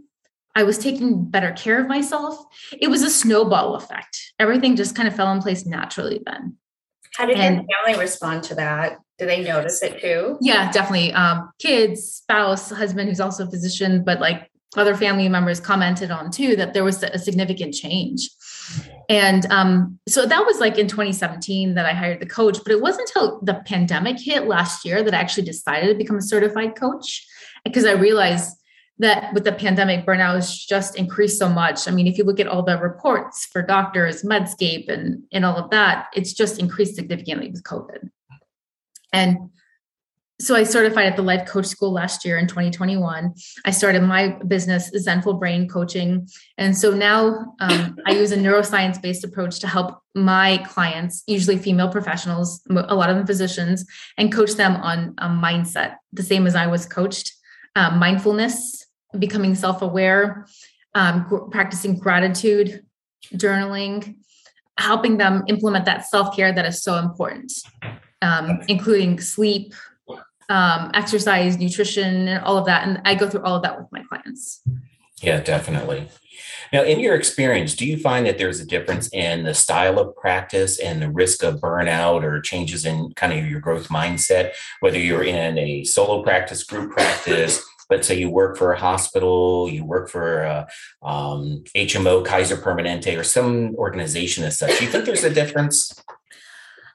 I 0.58 0.64
was 0.64 0.76
taking 0.76 1.24
better 1.24 1.52
care 1.52 1.80
of 1.80 1.86
myself. 1.86 2.44
It 2.80 2.88
was 2.88 3.02
a 3.02 3.10
snowball 3.10 3.76
effect. 3.76 4.32
Everything 4.40 4.74
just 4.74 4.96
kind 4.96 5.06
of 5.06 5.14
fell 5.14 5.30
in 5.30 5.40
place 5.40 5.64
naturally 5.64 6.20
then. 6.26 6.56
How 7.14 7.26
did 7.26 7.36
and, 7.36 7.58
your 7.58 7.64
family 7.84 8.00
respond 8.00 8.42
to 8.44 8.56
that? 8.56 8.98
Do 9.18 9.26
they 9.26 9.44
notice 9.44 9.80
it 9.84 10.00
too? 10.00 10.36
Yeah, 10.40 10.68
definitely. 10.72 11.12
Um, 11.12 11.50
kids, 11.60 12.12
spouse, 12.12 12.70
husband 12.70 13.08
who's 13.08 13.20
also 13.20 13.46
a 13.46 13.50
physician, 13.50 14.02
but 14.02 14.18
like 14.18 14.50
other 14.76 14.96
family 14.96 15.28
members 15.28 15.60
commented 15.60 16.10
on 16.10 16.32
too 16.32 16.56
that 16.56 16.74
there 16.74 16.82
was 16.82 17.04
a 17.04 17.20
significant 17.20 17.72
change. 17.72 18.28
And 19.08 19.46
um, 19.52 20.00
so 20.08 20.26
that 20.26 20.44
was 20.44 20.58
like 20.58 20.76
in 20.76 20.88
2017 20.88 21.76
that 21.76 21.86
I 21.86 21.92
hired 21.92 22.20
the 22.20 22.26
coach, 22.26 22.58
but 22.64 22.72
it 22.72 22.80
wasn't 22.82 23.08
until 23.10 23.40
the 23.42 23.62
pandemic 23.64 24.18
hit 24.18 24.48
last 24.48 24.84
year 24.84 25.04
that 25.04 25.14
I 25.14 25.18
actually 25.18 25.44
decided 25.44 25.86
to 25.86 25.94
become 25.94 26.16
a 26.16 26.22
certified 26.22 26.74
coach 26.74 27.24
because 27.64 27.84
I 27.84 27.92
realized 27.92 28.57
that 28.98 29.32
with 29.32 29.44
the 29.44 29.52
pandemic, 29.52 30.04
burnout 30.04 30.34
has 30.34 30.64
just 30.64 30.96
increased 30.96 31.38
so 31.38 31.48
much. 31.48 31.86
I 31.86 31.90
mean, 31.92 32.06
if 32.06 32.18
you 32.18 32.24
look 32.24 32.40
at 32.40 32.48
all 32.48 32.62
the 32.62 32.78
reports 32.78 33.46
for 33.46 33.62
doctors, 33.62 34.22
Medscape, 34.22 34.88
and, 34.88 35.22
and 35.32 35.44
all 35.44 35.56
of 35.56 35.70
that, 35.70 36.06
it's 36.14 36.32
just 36.32 36.58
increased 36.58 36.96
significantly 36.96 37.50
with 37.50 37.62
COVID. 37.62 38.10
And 39.12 39.50
so 40.40 40.54
I 40.54 40.62
certified 40.62 41.06
at 41.06 41.16
the 41.16 41.22
Life 41.22 41.48
Coach 41.48 41.66
School 41.66 41.90
last 41.90 42.24
year 42.24 42.38
in 42.38 42.46
2021. 42.46 43.34
I 43.64 43.70
started 43.72 44.02
my 44.02 44.36
business, 44.46 44.88
Zenful 44.96 45.38
Brain 45.38 45.68
Coaching. 45.68 46.28
And 46.56 46.76
so 46.76 46.92
now 46.92 47.56
um, 47.58 47.98
I 48.06 48.12
use 48.12 48.30
a 48.30 48.36
neuroscience 48.36 49.02
based 49.02 49.24
approach 49.24 49.58
to 49.60 49.66
help 49.66 50.00
my 50.14 50.58
clients, 50.68 51.24
usually 51.26 51.58
female 51.58 51.88
professionals, 51.88 52.62
a 52.70 52.94
lot 52.94 53.10
of 53.10 53.16
them 53.16 53.26
physicians, 53.26 53.84
and 54.16 54.32
coach 54.32 54.52
them 54.52 54.76
on 54.76 55.14
a 55.18 55.28
mindset, 55.28 55.96
the 56.12 56.22
same 56.22 56.46
as 56.46 56.54
I 56.54 56.68
was 56.68 56.86
coached. 56.86 57.32
Um, 57.74 57.98
mindfulness, 57.98 58.86
becoming 59.18 59.54
self 59.54 59.82
aware, 59.82 60.46
um, 60.94 61.48
practicing 61.50 61.98
gratitude, 61.98 62.84
journaling, 63.34 64.16
helping 64.78 65.16
them 65.16 65.44
implement 65.48 65.84
that 65.84 66.06
self 66.06 66.34
care 66.34 66.52
that 66.52 66.66
is 66.66 66.82
so 66.82 66.96
important, 66.96 67.52
um, 68.22 68.60
including 68.68 69.20
sleep, 69.20 69.74
um, 70.48 70.90
exercise, 70.94 71.58
nutrition, 71.58 72.28
and 72.28 72.44
all 72.44 72.56
of 72.56 72.66
that. 72.66 72.86
And 72.86 73.00
I 73.04 73.14
go 73.14 73.28
through 73.28 73.42
all 73.42 73.56
of 73.56 73.62
that 73.62 73.78
with 73.78 73.86
my 73.92 74.02
clients. 74.08 74.62
Yeah, 75.20 75.40
definitely. 75.40 76.08
Now, 76.72 76.82
in 76.82 77.00
your 77.00 77.14
experience, 77.14 77.74
do 77.74 77.86
you 77.86 77.96
find 77.96 78.26
that 78.26 78.38
there's 78.38 78.60
a 78.60 78.66
difference 78.66 79.08
in 79.12 79.44
the 79.44 79.54
style 79.54 79.98
of 79.98 80.14
practice 80.16 80.78
and 80.78 81.00
the 81.00 81.10
risk 81.10 81.42
of 81.42 81.56
burnout 81.56 82.22
or 82.22 82.40
changes 82.40 82.84
in 82.84 83.12
kind 83.14 83.32
of 83.32 83.48
your 83.50 83.60
growth 83.60 83.88
mindset, 83.88 84.52
whether 84.80 84.98
you're 84.98 85.24
in 85.24 85.56
a 85.58 85.84
solo 85.84 86.22
practice, 86.22 86.62
group 86.64 86.92
practice, 86.92 87.64
let's 87.90 88.06
say 88.06 88.18
you 88.18 88.30
work 88.30 88.56
for 88.56 88.72
a 88.72 88.78
hospital, 88.78 89.68
you 89.70 89.84
work 89.84 90.08
for 90.08 90.42
a, 90.42 90.68
um, 91.02 91.64
HMO, 91.74 92.24
Kaiser 92.24 92.56
Permanente, 92.56 93.18
or 93.18 93.24
some 93.24 93.74
organization 93.76 94.44
as 94.44 94.58
such. 94.58 94.78
Do 94.78 94.84
you 94.84 94.90
think 94.90 95.04
there's 95.04 95.24
a 95.24 95.32
difference? 95.32 95.94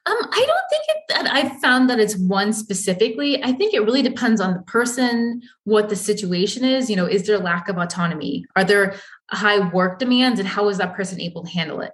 Um, 0.06 0.18
I 0.18 0.46
don't 0.46 0.70
think 0.70 0.84
it, 0.90 0.98
that 1.10 1.34
I've 1.34 1.62
found 1.62 1.90
that 1.90 2.00
it's 2.00 2.18
one 2.18 2.52
specifically. 2.52 3.42
I 3.42 3.54
think 3.54 3.74
it 3.74 3.86
really 3.86 4.02
depends 4.02 4.42
on 4.42 4.54
the 4.54 4.62
person, 4.64 5.42
what 5.64 5.88
the 5.88 5.96
situation 5.96 6.66
is. 6.66 6.90
You 6.90 6.98
know, 6.98 7.06
is 7.06 7.26
there 7.26 7.40
lack 7.40 7.70
of 7.70 7.78
autonomy? 7.78 8.46
Are 8.58 8.66
there 8.66 8.96
high 9.32 9.60
work 9.70 10.00
demands, 10.00 10.40
and 10.40 10.48
how 10.48 10.68
is 10.68 10.78
that 10.80 10.94
person 10.94 11.22
able 11.22 11.44
to 11.44 11.50
handle 11.50 11.80
it? 11.80 11.94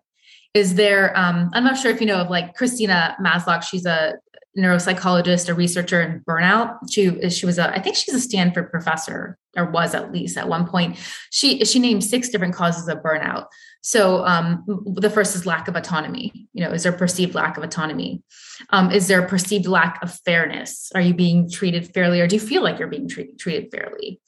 Is 0.56 0.74
there? 0.74 1.16
Um, 1.16 1.52
I'm 1.54 1.64
not 1.64 1.78
sure 1.78 1.92
if 1.92 2.02
you 2.02 2.08
know 2.08 2.22
of 2.22 2.32
like 2.32 2.56
Christina 2.56 3.16
Maslach. 3.22 3.62
She's 3.62 3.86
a 3.86 4.16
neuropsychologist, 4.58 5.50
a 5.50 5.54
researcher 5.54 6.02
in 6.02 6.22
burnout. 6.22 6.78
She 6.92 7.30
she 7.30 7.46
was 7.46 7.58
a 7.58 7.70
I 7.70 7.82
think 7.82 7.96
she's 7.96 8.16
a 8.16 8.20
Stanford 8.20 8.72
professor 8.72 9.38
or 9.56 9.70
was 9.70 9.94
at 9.94 10.12
least 10.12 10.38
at 10.38 10.48
one 10.48 10.68
point. 10.68 10.98
She 11.32 11.64
she 11.66 11.80
named 11.80 12.04
six 12.04 12.30
different 12.30 12.56
causes 12.56 12.88
of 12.88 13.00
burnout. 13.00 13.48
So 13.82 14.26
um, 14.26 14.64
the 14.86 15.10
first 15.10 15.36
is 15.36 15.46
lack 15.46 15.68
of 15.68 15.76
autonomy. 15.76 16.48
You 16.54 16.66
know, 16.66 16.72
is 16.72 16.84
there 16.84 16.92
perceived 16.92 17.34
lack 17.34 17.58
of 17.58 17.64
autonomy? 17.64 18.24
Um, 18.72 18.92
is 18.92 19.08
there 19.08 19.26
perceived 19.26 19.68
lack 19.68 20.02
of 20.04 20.14
fairness? 20.26 20.92
Are 20.94 21.02
you 21.02 21.14
being 21.14 21.50
treated 21.50 21.94
fairly, 21.94 22.20
or 22.20 22.28
do 22.28 22.36
you 22.36 22.42
feel 22.42 22.62
like 22.62 22.80
you're 22.80 22.90
being 22.90 23.08
treated 23.08 23.40
treated 23.40 23.72
fairly? 23.72 24.20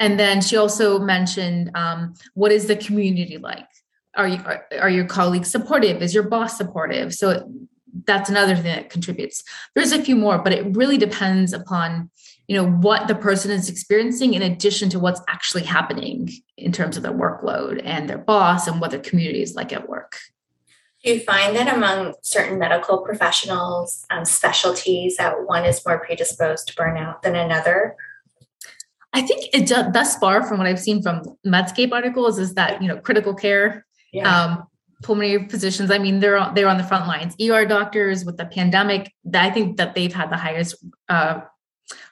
And 0.00 0.18
then 0.18 0.40
she 0.40 0.56
also 0.56 0.98
mentioned 0.98 1.70
um, 1.74 2.14
what 2.34 2.52
is 2.52 2.66
the 2.66 2.76
community 2.76 3.38
like? 3.38 3.66
Are 4.16 4.26
you 4.26 4.38
are, 4.44 4.64
are 4.80 4.90
your 4.90 5.04
colleagues 5.04 5.50
supportive? 5.50 6.02
Is 6.02 6.14
your 6.14 6.24
boss 6.24 6.56
supportive? 6.56 7.14
So 7.14 7.48
that's 8.08 8.28
another 8.28 8.56
thing 8.56 8.64
that 8.64 8.90
contributes. 8.90 9.44
There's 9.76 9.92
a 9.92 10.02
few 10.02 10.16
more, 10.16 10.38
but 10.38 10.52
it 10.52 10.76
really 10.76 10.98
depends 10.98 11.52
upon 11.52 12.10
you 12.48 12.56
know 12.56 12.66
what 12.66 13.06
the 13.06 13.14
person 13.14 13.50
is 13.50 13.68
experiencing 13.68 14.34
in 14.34 14.42
addition 14.42 14.88
to 14.88 14.98
what's 14.98 15.20
actually 15.28 15.62
happening 15.64 16.30
in 16.56 16.72
terms 16.72 16.96
of 16.96 17.02
their 17.02 17.12
workload 17.12 17.80
and 17.84 18.08
their 18.08 18.18
boss 18.18 18.66
and 18.66 18.80
what 18.80 18.90
their 18.90 19.00
community 19.00 19.42
is 19.42 19.54
like 19.54 19.72
at 19.72 19.86
work 19.86 20.16
do 21.04 21.12
you 21.12 21.20
find 21.20 21.54
that 21.54 21.72
among 21.72 22.14
certain 22.22 22.58
medical 22.58 22.98
professionals 23.02 24.06
um, 24.10 24.24
specialties 24.24 25.18
that 25.18 25.46
one 25.46 25.66
is 25.66 25.84
more 25.86 25.98
predisposed 25.98 26.68
to 26.68 26.74
burnout 26.74 27.20
than 27.20 27.36
another 27.36 27.94
i 29.12 29.20
think 29.20 29.44
it 29.52 29.68
does, 29.68 29.92
thus 29.92 30.16
far 30.16 30.42
from 30.42 30.56
what 30.56 30.66
i've 30.66 30.80
seen 30.80 31.02
from 31.02 31.22
medscape 31.46 31.92
articles 31.92 32.38
is 32.38 32.54
that 32.54 32.80
you 32.80 32.88
know 32.88 32.96
critical 32.96 33.34
care 33.34 33.84
yeah. 34.10 34.44
um, 34.44 34.66
pulmonary 35.02 35.48
physicians 35.48 35.90
i 35.90 35.98
mean 35.98 36.20
they're 36.20 36.36
on, 36.36 36.54
they're 36.54 36.68
on 36.68 36.78
the 36.78 36.84
front 36.84 37.06
lines 37.06 37.36
er 37.40 37.64
doctors 37.64 38.24
with 38.24 38.36
the 38.36 38.44
pandemic 38.44 39.12
i 39.34 39.50
think 39.50 39.76
that 39.76 39.94
they've 39.94 40.12
had 40.12 40.30
the 40.30 40.36
highest 40.36 40.84
uh, 41.08 41.40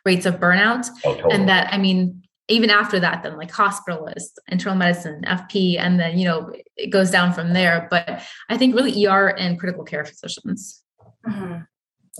rates 0.04 0.26
of 0.26 0.36
burnout. 0.36 0.88
Oh, 1.04 1.14
totally. 1.14 1.34
And 1.34 1.48
that, 1.48 1.72
I 1.72 1.78
mean, 1.78 2.22
even 2.48 2.70
after 2.70 3.00
that, 3.00 3.22
then 3.22 3.36
like 3.36 3.50
hospitalists, 3.50 4.36
internal 4.48 4.78
medicine, 4.78 5.22
FP, 5.26 5.78
and 5.78 5.98
then, 5.98 6.18
you 6.18 6.26
know, 6.26 6.52
it 6.76 6.90
goes 6.90 7.10
down 7.10 7.32
from 7.32 7.52
there. 7.52 7.88
But 7.90 8.22
I 8.48 8.56
think 8.56 8.74
really 8.74 9.06
ER 9.06 9.28
and 9.28 9.58
critical 9.58 9.84
care 9.84 10.04
physicians. 10.04 10.82
Mm-hmm. 11.26 11.62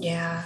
Yeah. 0.01 0.45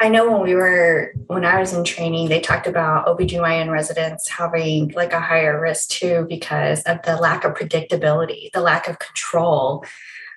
I 0.00 0.08
know 0.08 0.30
when 0.30 0.42
we 0.42 0.54
were, 0.54 1.12
when 1.26 1.44
I 1.44 1.58
was 1.58 1.72
in 1.72 1.84
training, 1.84 2.28
they 2.28 2.40
talked 2.40 2.66
about 2.66 3.06
OBGYN 3.06 3.70
residents 3.70 4.28
having 4.28 4.90
like 4.90 5.12
a 5.12 5.20
higher 5.20 5.60
risk 5.60 5.90
too 5.90 6.26
because 6.28 6.82
of 6.82 7.02
the 7.02 7.16
lack 7.16 7.44
of 7.44 7.54
predictability, 7.54 8.50
the 8.52 8.60
lack 8.60 8.88
of 8.88 8.98
control 8.98 9.84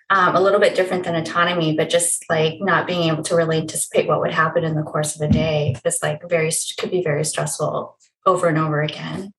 um, 0.10 0.36
a 0.36 0.42
little 0.42 0.60
bit 0.60 0.76
different 0.76 1.04
than 1.04 1.16
autonomy, 1.16 1.76
but 1.76 1.90
just 1.90 2.26
like 2.30 2.62
not 2.62 2.86
being 2.86 3.10
able 3.10 3.24
to 3.24 3.36
really 3.36 3.58
anticipate 3.58 4.08
what 4.08 4.20
would 4.20 4.34
happen 4.34 4.64
in 4.64 4.76
the 4.76 4.84
course 4.84 5.16
of 5.16 5.22
a 5.22 5.32
day 5.32 5.76
is 5.84 6.00
like 6.04 6.22
very 6.30 6.52
could 6.78 6.92
be 6.92 7.04
very 7.04 7.26
stressful 7.26 7.98
over 8.26 8.48
and 8.48 8.58
over 8.58 8.82
again. 8.82 9.34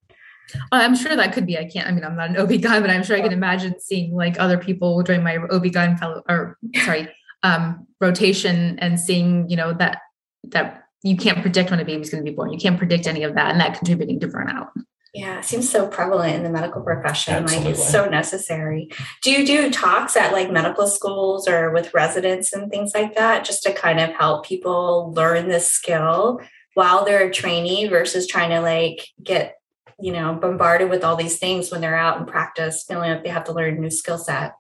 I'm 0.71 0.97
sure 0.97 1.17
that 1.17 1.33
could 1.33 1.47
be. 1.47 1.59
I 1.59 1.65
can't. 1.65 1.89
I 1.89 1.93
mean, 1.93 2.05
I'm 2.05 2.17
not 2.17 2.31
an 2.31 2.37
OB-GYN, 2.37 2.81
but 2.81 2.91
I'm 2.91 3.03
sure 3.03 3.17
I 3.17 3.21
can 3.21 3.33
imagine 3.33 3.81
seeing 3.81 4.15
like 4.15 4.39
other 4.39 4.59
people 4.59 5.03
during 5.03 5.23
my 5.23 5.37
OB-GYN 5.37 5.99
fellow 5.99 6.23
or 6.29 6.57
sorry 6.85 7.09
um, 7.43 7.87
rotation 8.01 8.79
and 8.79 8.99
seeing 8.99 9.49
you 9.49 9.57
know 9.57 9.73
that 9.75 9.99
that 10.45 10.85
you 11.03 11.17
can't 11.17 11.41
predict 11.41 11.71
when 11.71 11.81
a 11.81 11.85
baby's 11.85 12.11
going 12.11 12.25
to 12.25 12.31
be 12.31 12.35
born. 12.35 12.53
You 12.53 12.59
can't 12.59 12.79
predict 12.79 13.07
any 13.07 13.23
of 13.23 13.35
that, 13.35 13.51
and 13.51 13.61
that 13.61 13.79
contributing 13.79 14.21
to 14.21 14.29
burnout. 14.29 14.69
Yeah, 15.17 15.39
it 15.39 15.47
seems 15.47 15.71
so 15.71 15.89
prevalent 15.89 16.35
in 16.35 16.43
the 16.43 16.51
medical 16.51 16.83
profession. 16.83 17.33
Absolutely. 17.33 17.71
Like 17.71 17.79
it's 17.79 17.91
so 17.91 18.05
necessary. 18.05 18.91
Do 19.23 19.31
you 19.31 19.47
do 19.47 19.71
talks 19.71 20.15
at 20.15 20.33
like 20.33 20.51
medical 20.51 20.87
schools 20.87 21.49
or 21.49 21.73
with 21.73 21.95
residents 21.95 22.53
and 22.53 22.71
things 22.71 22.93
like 22.95 23.15
that 23.15 23.43
just 23.47 23.63
to 23.63 23.73
kind 23.73 23.99
of 23.99 24.11
help 24.11 24.45
people 24.45 25.15
learn 25.17 25.49
this 25.49 25.71
skill 25.71 26.41
while 26.75 27.07
they're 27.07 27.29
a 27.29 27.33
trainee 27.33 27.89
versus 27.89 28.27
trying 28.27 28.51
to 28.51 28.61
like 28.61 29.09
get, 29.23 29.55
you 29.99 30.13
know, 30.13 30.35
bombarded 30.35 30.91
with 30.91 31.03
all 31.03 31.17
these 31.17 31.39
things 31.39 31.71
when 31.71 31.81
they're 31.81 31.97
out 31.97 32.19
in 32.19 32.27
practice, 32.27 32.85
feeling 32.87 33.11
like 33.11 33.25
they 33.25 33.31
have 33.31 33.45
to 33.45 33.55
learn 33.55 33.79
a 33.79 33.81
new 33.81 33.91
skill 33.91 34.19
set? 34.19 34.53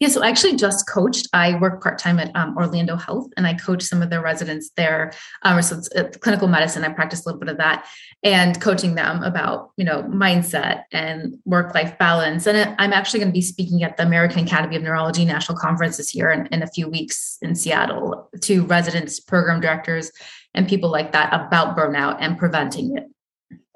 Yeah, 0.00 0.08
so 0.08 0.22
I 0.22 0.28
actually 0.28 0.56
just 0.56 0.88
coached. 0.88 1.28
I 1.32 1.58
work 1.58 1.82
part 1.82 1.98
time 1.98 2.18
at 2.18 2.34
um, 2.34 2.56
Orlando 2.56 2.96
Health, 2.96 3.30
and 3.36 3.46
I 3.46 3.54
coach 3.54 3.82
some 3.82 4.02
of 4.02 4.10
the 4.10 4.20
residents 4.20 4.70
there. 4.76 5.12
Um, 5.42 5.60
so 5.62 5.78
it's, 5.78 5.88
it's 5.94 6.16
clinical 6.16 6.48
medicine. 6.48 6.84
I 6.84 6.88
practice 6.88 7.24
a 7.24 7.28
little 7.28 7.40
bit 7.40 7.48
of 7.48 7.58
that, 7.58 7.86
and 8.22 8.60
coaching 8.60 8.94
them 8.94 9.22
about 9.22 9.70
you 9.76 9.84
know 9.84 10.02
mindset 10.04 10.84
and 10.92 11.38
work 11.44 11.74
life 11.74 11.98
balance. 11.98 12.46
And 12.46 12.74
I'm 12.78 12.92
actually 12.92 13.20
going 13.20 13.32
to 13.32 13.36
be 13.36 13.42
speaking 13.42 13.82
at 13.82 13.96
the 13.96 14.04
American 14.04 14.44
Academy 14.46 14.76
of 14.76 14.82
Neurology 14.82 15.24
National 15.24 15.58
Conference 15.58 15.98
this 15.98 16.14
year 16.14 16.30
in, 16.30 16.46
in 16.46 16.62
a 16.62 16.68
few 16.68 16.88
weeks 16.88 17.38
in 17.42 17.54
Seattle 17.54 18.30
to 18.42 18.64
residents, 18.64 19.20
program 19.20 19.60
directors, 19.60 20.10
and 20.54 20.68
people 20.68 20.90
like 20.90 21.12
that 21.12 21.32
about 21.32 21.76
burnout 21.76 22.16
and 22.20 22.38
preventing 22.38 22.96
it. 22.96 23.04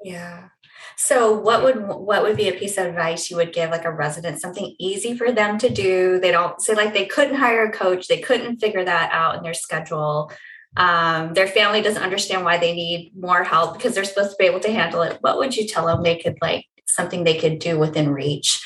Yeah. 0.03 0.49
So 0.97 1.33
what 1.33 1.63
would 1.63 1.87
what 1.87 2.23
would 2.23 2.37
be 2.37 2.49
a 2.49 2.53
piece 2.53 2.77
of 2.77 2.87
advice 2.87 3.29
you 3.29 3.37
would 3.37 3.53
give 3.53 3.71
like 3.71 3.85
a 3.85 3.91
resident 3.91 4.41
something 4.41 4.75
easy 4.79 5.15
for 5.15 5.31
them 5.31 5.57
to 5.59 5.69
do? 5.69 6.19
They 6.19 6.31
don't 6.31 6.61
say 6.61 6.75
like 6.75 6.93
they 6.93 7.05
couldn't 7.05 7.35
hire 7.35 7.65
a 7.65 7.71
coach, 7.71 8.07
they 8.07 8.19
couldn't 8.19 8.57
figure 8.57 8.83
that 8.83 9.11
out 9.11 9.35
in 9.35 9.43
their 9.43 9.53
schedule. 9.53 10.31
Um, 10.77 11.33
their 11.33 11.47
family 11.47 11.81
doesn't 11.81 12.01
understand 12.01 12.45
why 12.45 12.57
they 12.57 12.73
need 12.73 13.11
more 13.15 13.43
help 13.43 13.73
because 13.73 13.93
they're 13.93 14.05
supposed 14.05 14.31
to 14.31 14.37
be 14.39 14.45
able 14.45 14.61
to 14.61 14.71
handle 14.71 15.01
it. 15.01 15.17
What 15.21 15.37
would 15.37 15.55
you 15.55 15.67
tell 15.67 15.85
them 15.85 16.03
they 16.03 16.17
could 16.17 16.37
like 16.41 16.65
something 16.87 17.23
they 17.23 17.37
could 17.37 17.59
do 17.59 17.77
within 17.77 18.09
reach 18.09 18.61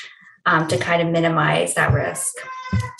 um, 0.46 0.68
to 0.68 0.78
kind 0.78 1.02
of 1.02 1.08
minimize 1.08 1.74
that 1.74 1.92
risk? 1.92 2.34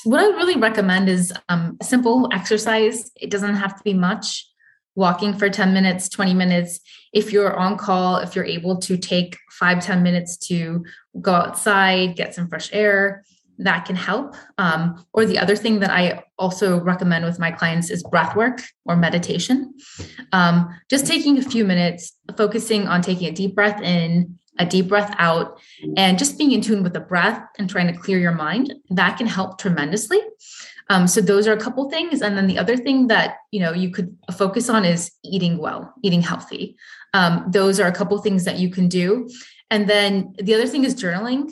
What 0.05 0.21
I 0.21 0.27
really 0.37 0.57
recommend 0.57 1.09
is 1.09 1.33
um, 1.49 1.77
simple 1.83 2.29
exercise. 2.33 3.11
It 3.21 3.31
doesn't 3.31 3.57
have 3.57 3.77
to 3.77 3.83
be 3.83 3.95
much 3.95 4.47
walking 4.97 5.37
for 5.39 5.49
10 5.49 5.73
minutes 5.73 6.09
20 6.09 6.35
minutes. 6.35 6.81
If 7.13 7.33
you're 7.33 7.57
on 7.57 7.77
call 7.79 8.17
if 8.17 8.35
you're 8.35 8.45
able 8.45 8.79
to 8.79 8.97
take 8.97 9.39
five 9.53 9.85
10 9.85 10.03
minutes 10.03 10.37
to 10.49 10.85
go 11.21 11.33
outside 11.33 12.17
get 12.17 12.35
some 12.35 12.49
fresh 12.49 12.71
air 12.73 13.25
that 13.59 13.87
can 13.87 13.97
help. 13.97 14.35
Um, 14.59 15.07
or 15.15 15.25
the 15.25 15.39
other 15.39 15.57
thing 15.57 15.81
that 15.81 15.91
i 15.91 16.23
also 16.39 16.79
recommend 16.81 17.25
with 17.25 17.39
my 17.39 17.51
clients 17.51 17.91
is 17.91 18.03
breath 18.03 18.37
work 18.37 18.61
or 18.85 18.97
meditation. 18.97 19.75
Um, 20.33 20.69
just 20.91 21.07
taking 21.07 21.39
a 21.39 21.43
few 21.43 21.65
minutes 21.65 22.13
focusing 22.37 22.87
on 22.89 23.01
taking 23.01 23.29
a 23.29 23.33
deep 23.33 23.55
breath 23.55 23.81
in 23.81 24.39
a 24.59 24.67
deep 24.67 24.89
breath 24.89 25.15
out 25.19 25.61
and 25.97 26.19
just 26.19 26.39
being 26.39 26.53
in 26.53 26.61
tune 26.61 26.83
with 26.83 26.93
the 26.93 27.01
breath 27.01 27.43
and 27.59 27.69
trying 27.69 27.87
to 27.87 27.99
clear 27.99 28.19
your 28.19 28.33
mind 28.33 28.75
that 28.91 29.19
can 29.19 29.27
help 29.27 29.59
tremendously 29.59 30.21
um, 30.89 31.09
so 31.09 31.21
those 31.21 31.49
are 31.49 31.53
a 31.53 31.61
couple 31.61 31.91
things. 31.91 32.23
And 32.23 32.37
then 32.37 32.47
the 32.47 32.59
other 32.59 32.77
thing 32.77 33.09
that 33.09 33.39
you 33.51 33.61
know 33.61 33.73
you 33.73 33.91
could 33.91 34.17
focus 34.37 34.69
on 34.69 34.85
is 34.85 35.11
eating 35.25 35.59
well, 35.59 35.95
eating 36.03 36.23
healthy. 36.23 36.77
Um, 37.15 37.47
those 37.49 37.81
are 37.81 37.89
a 37.89 37.93
couple 37.93 38.17
things 38.19 38.45
that 38.45 38.59
you 38.59 38.71
can 38.71 38.89
do. 38.89 39.29
And 39.71 39.89
then 39.89 40.35
the 40.39 40.55
other 40.55 40.67
thing 40.67 40.85
is 40.85 40.95
journaling. 40.95 41.51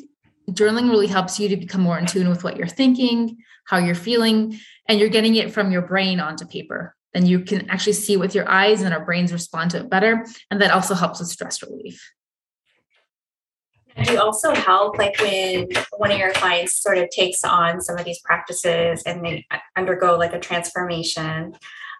Journaling 0.50 0.90
really 0.90 1.06
helps 1.06 1.40
you 1.40 1.48
to 1.48 1.56
become 1.56 1.80
more 1.80 1.98
in 1.98 2.06
tune 2.06 2.28
with 2.28 2.44
what 2.44 2.56
you're 2.56 2.66
thinking, 2.66 3.38
how 3.66 3.78
you're 3.78 3.94
feeling, 3.94 4.58
and 4.88 5.00
you're 5.00 5.08
getting 5.08 5.34
it 5.36 5.52
from 5.52 5.72
your 5.72 5.82
brain 5.82 6.20
onto 6.20 6.46
paper. 6.46 6.94
Then 7.14 7.26
you 7.26 7.40
can 7.40 7.70
actually 7.70 7.94
see 7.94 8.16
with 8.16 8.34
your 8.34 8.48
eyes 8.48 8.82
and 8.82 8.92
our 8.92 9.04
brains 9.04 9.32
respond 9.32 9.70
to 9.70 9.78
it 9.78 9.88
better. 9.88 10.26
And 10.50 10.60
that 10.60 10.72
also 10.72 10.94
helps 10.94 11.20
with 11.20 11.28
stress 11.28 11.62
relief. 11.62 12.12
Do 14.02 14.12
you 14.12 14.20
also 14.20 14.54
help 14.54 14.98
like 14.98 15.18
when 15.20 15.68
one 15.96 16.10
of 16.10 16.18
your 16.18 16.32
clients 16.32 16.82
sort 16.82 16.98
of 16.98 17.08
takes 17.10 17.44
on 17.44 17.80
some 17.80 17.96
of 17.96 18.04
these 18.04 18.18
practices 18.20 19.02
and 19.06 19.24
they 19.24 19.46
undergo 19.76 20.16
like 20.16 20.32
a 20.32 20.40
transformation? 20.40 21.54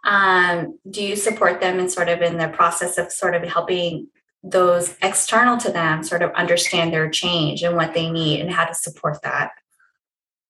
Um, 0.04 0.78
do 0.90 1.02
you 1.02 1.16
support 1.16 1.60
them 1.60 1.78
in 1.78 1.88
sort 1.88 2.08
of 2.08 2.20
in 2.20 2.36
the 2.36 2.48
process 2.48 2.98
of 2.98 3.12
sort 3.12 3.34
of 3.34 3.42
helping 3.44 4.08
those 4.42 4.96
external 5.02 5.56
to 5.58 5.70
them 5.70 6.02
sort 6.02 6.22
of 6.22 6.30
understand 6.32 6.92
their 6.92 7.08
change 7.08 7.62
and 7.62 7.76
what 7.76 7.94
they 7.94 8.10
need 8.10 8.40
and 8.40 8.50
how 8.50 8.64
to 8.64 8.74
support 8.74 9.22
that? 9.22 9.52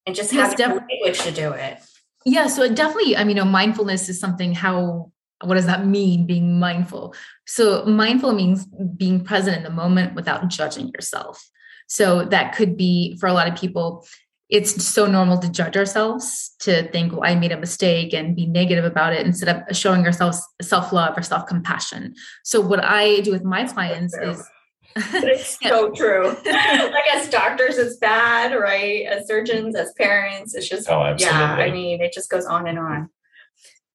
And 0.07 0.17
just 0.17 0.33
have 0.33 0.57
the 0.57 0.67
language 0.67 1.21
to 1.21 1.31
do 1.31 1.53
it. 1.53 1.79
Yeah, 2.27 2.47
so 2.47 2.73
definitely, 2.73 3.17
I 3.17 3.25
mean, 3.25 3.37
you 3.37 3.45
know, 3.45 3.49
mindfulness 3.49 4.09
is 4.09 4.19
something 4.19 4.55
how 4.55 5.13
what 5.43 5.55
does 5.55 5.67
that 5.67 5.87
mean 5.87 6.27
being 6.27 6.59
mindful 6.59 7.15
so 7.47 7.85
mindful 7.85 8.33
means 8.33 8.67
being 8.97 9.23
present 9.23 9.57
in 9.57 9.63
the 9.63 9.71
moment 9.71 10.15
without 10.15 10.49
judging 10.49 10.89
yourself 10.89 11.49
so 11.87 12.25
that 12.25 12.55
could 12.55 12.77
be 12.77 13.17
for 13.19 13.27
a 13.27 13.33
lot 13.33 13.49
of 13.49 13.59
people 13.59 14.07
it's 14.51 14.85
so 14.85 15.07
normal 15.07 15.39
to 15.39 15.51
judge 15.51 15.77
ourselves 15.77 16.55
to 16.61 16.89
think 16.91 17.13
well 17.13 17.25
i 17.25 17.35
made 17.35 17.53
a 17.53 17.59
mistake 17.59 18.13
and 18.13 18.37
be 18.37 18.47
negative 18.47 18.85
about 18.85 19.13
it 19.13 19.27
instead 19.27 19.49
of 19.49 19.77
showing 19.77 20.05
ourselves 20.07 20.41
self-love 20.63 21.17
or 21.17 21.23
self-compassion 21.23 22.15
so 22.43 22.61
what 22.61 22.83
i 22.83 23.21
do 23.21 23.31
with 23.31 23.45
my 23.45 23.65
clients 23.65 24.15
is 24.17 24.49
it's 24.97 25.59
so 25.63 25.91
true. 25.91 26.37
I 26.47 27.03
guess 27.07 27.29
doctors 27.29 27.77
is 27.77 27.97
bad, 27.97 28.53
right? 28.53 29.07
As 29.07 29.27
surgeons, 29.27 29.75
as 29.75 29.93
parents, 29.95 30.55
it's 30.55 30.69
just 30.69 30.89
oh, 30.89 31.15
yeah. 31.19 31.55
I 31.55 31.71
mean, 31.71 32.01
it 32.01 32.13
just 32.13 32.31
goes 32.31 32.47
on 32.47 32.67
and 32.69 32.79
on. 32.79 33.11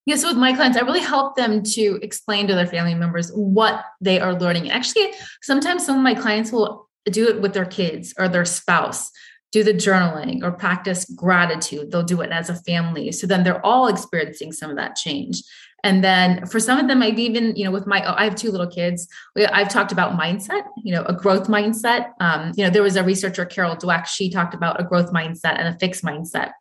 Yeah, 0.10 0.16
so 0.16 0.30
with 0.30 0.38
my 0.38 0.54
clients, 0.54 0.76
I 0.76 0.82
really 0.82 1.02
help 1.02 1.36
them 1.36 1.62
to 1.62 2.00
explain 2.02 2.48
to 2.48 2.56
their 2.56 2.66
family 2.66 2.96
members 2.96 3.30
what 3.30 3.86
they 4.02 4.20
are 4.20 4.34
learning. 4.34 4.72
Actually, 4.72 5.12
sometimes 5.44 5.86
some 5.86 5.98
of 5.98 6.02
my 6.02 6.16
clients 6.16 6.52
will 6.52 6.90
do 7.06 7.28
it 7.28 7.44
with 7.44 7.54
their 7.54 7.68
kids 7.68 8.16
or 8.18 8.28
their 8.28 8.44
spouse, 8.44 9.12
do 9.52 9.64
the 9.64 9.72
journaling 9.72 10.42
or 10.42 10.52
practice 10.52 11.06
gratitude. 11.16 11.92
They'll 11.92 12.02
do 12.02 12.22
it 12.22 12.32
as 12.32 12.50
a 12.50 12.56
family. 12.56 13.12
So 13.12 13.28
then 13.28 13.44
they're 13.44 13.64
all 13.64 13.86
experiencing 13.86 14.52
some 14.52 14.72
of 14.72 14.78
that 14.78 14.96
change. 14.96 15.44
And 15.84 16.04
then 16.04 16.46
for 16.46 16.60
some 16.60 16.80
of 16.80 16.88
them, 16.88 17.02
I've 17.02 17.20
even, 17.20 17.56
you 17.56 17.64
know, 17.64 17.72
with 17.72 17.88
my, 17.88 18.04
I 18.18 18.24
have 18.24 18.36
two 18.36 18.52
little 18.52 18.68
kids. 18.68 19.08
I've 19.38 19.70
talked 19.70 19.92
about 19.92 20.20
mindset, 20.20 20.64
you 20.84 20.94
know, 20.94 21.04
a 21.04 21.14
growth 21.14 21.48
mindset. 21.48 22.12
Um, 22.20 22.52
you 22.56 22.64
know, 22.64 22.70
there 22.70 22.84
was 22.84 22.96
a 22.96 23.04
researcher, 23.04 23.46
Carol 23.46 23.76
Dweck, 23.76 24.06
she 24.06 24.30
talked 24.30 24.54
about 24.54 24.80
a 24.80 24.84
growth 24.84 25.12
mindset 25.12 25.58
and 25.58 25.68
a 25.74 25.78
fixed 25.80 26.04
mindset. 26.04 26.52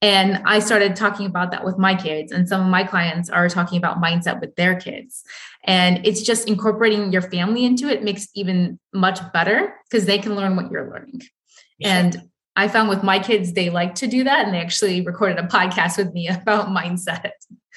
And 0.00 0.42
I 0.44 0.58
started 0.58 0.96
talking 0.96 1.26
about 1.26 1.52
that 1.52 1.64
with 1.64 1.78
my 1.78 1.94
kids, 1.94 2.32
and 2.32 2.48
some 2.48 2.60
of 2.60 2.66
my 2.66 2.82
clients 2.82 3.30
are 3.30 3.48
talking 3.48 3.78
about 3.78 4.02
mindset 4.02 4.40
with 4.40 4.56
their 4.56 4.74
kids. 4.74 5.22
And 5.64 6.04
it's 6.04 6.22
just 6.22 6.48
incorporating 6.48 7.12
your 7.12 7.22
family 7.22 7.64
into 7.64 7.88
it 7.88 8.02
makes 8.02 8.26
even 8.34 8.80
much 8.92 9.20
better 9.32 9.74
because 9.88 10.06
they 10.06 10.18
can 10.18 10.34
learn 10.34 10.56
what 10.56 10.72
you're 10.72 10.90
learning. 10.90 11.22
And 11.84 12.20
I 12.56 12.68
found 12.68 12.88
with 12.88 13.02
my 13.02 13.18
kids, 13.18 13.52
they 13.52 13.70
like 13.70 13.94
to 13.96 14.06
do 14.06 14.24
that. 14.24 14.44
And 14.44 14.54
they 14.54 14.60
actually 14.60 15.00
recorded 15.02 15.38
a 15.38 15.46
podcast 15.46 15.98
with 15.98 16.12
me 16.12 16.28
about 16.42 16.68
mindset. 16.68 17.30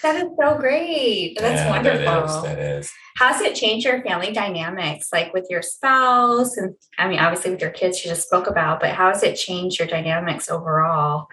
That 0.03 0.15
is 0.17 0.29
so 0.39 0.58
great. 0.58 1.38
That's 1.39 1.62
Yeah, 1.62 1.69
wonderful. 1.69 2.05
That 2.05 2.25
is, 2.25 2.43
that 2.43 2.60
is. 2.60 2.93
How's 3.17 3.41
it 3.41 3.55
changed 3.55 3.86
your 3.86 4.01
family 4.03 4.34
dynamics, 4.34 5.08
like 5.13 5.34
with 5.34 5.47
your 5.49 5.62
spouse? 5.62 6.58
And 6.58 6.75
I 6.97 7.08
mean, 7.08 7.19
obviously 7.19 7.51
with 7.51 7.62
your 7.62 7.71
kids, 7.71 8.03
you 8.03 8.10
just 8.10 8.27
spoke 8.27 8.47
about, 8.47 8.81
but 8.81 8.91
how 8.91 9.08
has 9.08 9.23
it 9.23 9.36
changed 9.36 9.79
your 9.79 9.88
dynamics 9.88 10.49
overall? 10.49 11.27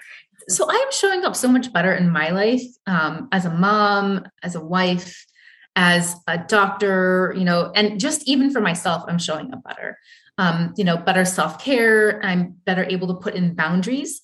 So 0.49 0.71
I 0.71 0.75
am 0.75 0.93
showing 0.93 1.25
up 1.25 1.35
so 1.37 1.49
much 1.49 1.73
better 1.73 1.93
in 1.93 2.11
my 2.11 2.31
life 2.31 2.63
um, 2.87 3.29
as 3.33 3.45
a 3.45 3.51
mom, 3.51 4.25
as 4.43 4.55
a 4.55 4.61
wife, 4.61 5.27
as 5.77 6.17
a 6.27 6.39
doctor, 6.39 7.35
you 7.37 7.45
know, 7.45 7.73
and 7.75 7.99
just 7.99 8.29
even 8.29 8.51
for 8.51 8.61
myself, 8.61 9.05
I'm 9.09 9.19
showing 9.19 9.53
up 9.53 9.65
better. 9.65 9.99
Um, 10.39 10.73
you 10.77 10.85
know, 10.85 10.97
better 10.97 11.25
self 11.25 11.63
care. 11.63 12.25
I'm 12.25 12.55
better 12.65 12.85
able 12.85 13.09
to 13.09 13.15
put 13.15 13.35
in 13.35 13.55
boundaries. 13.55 14.21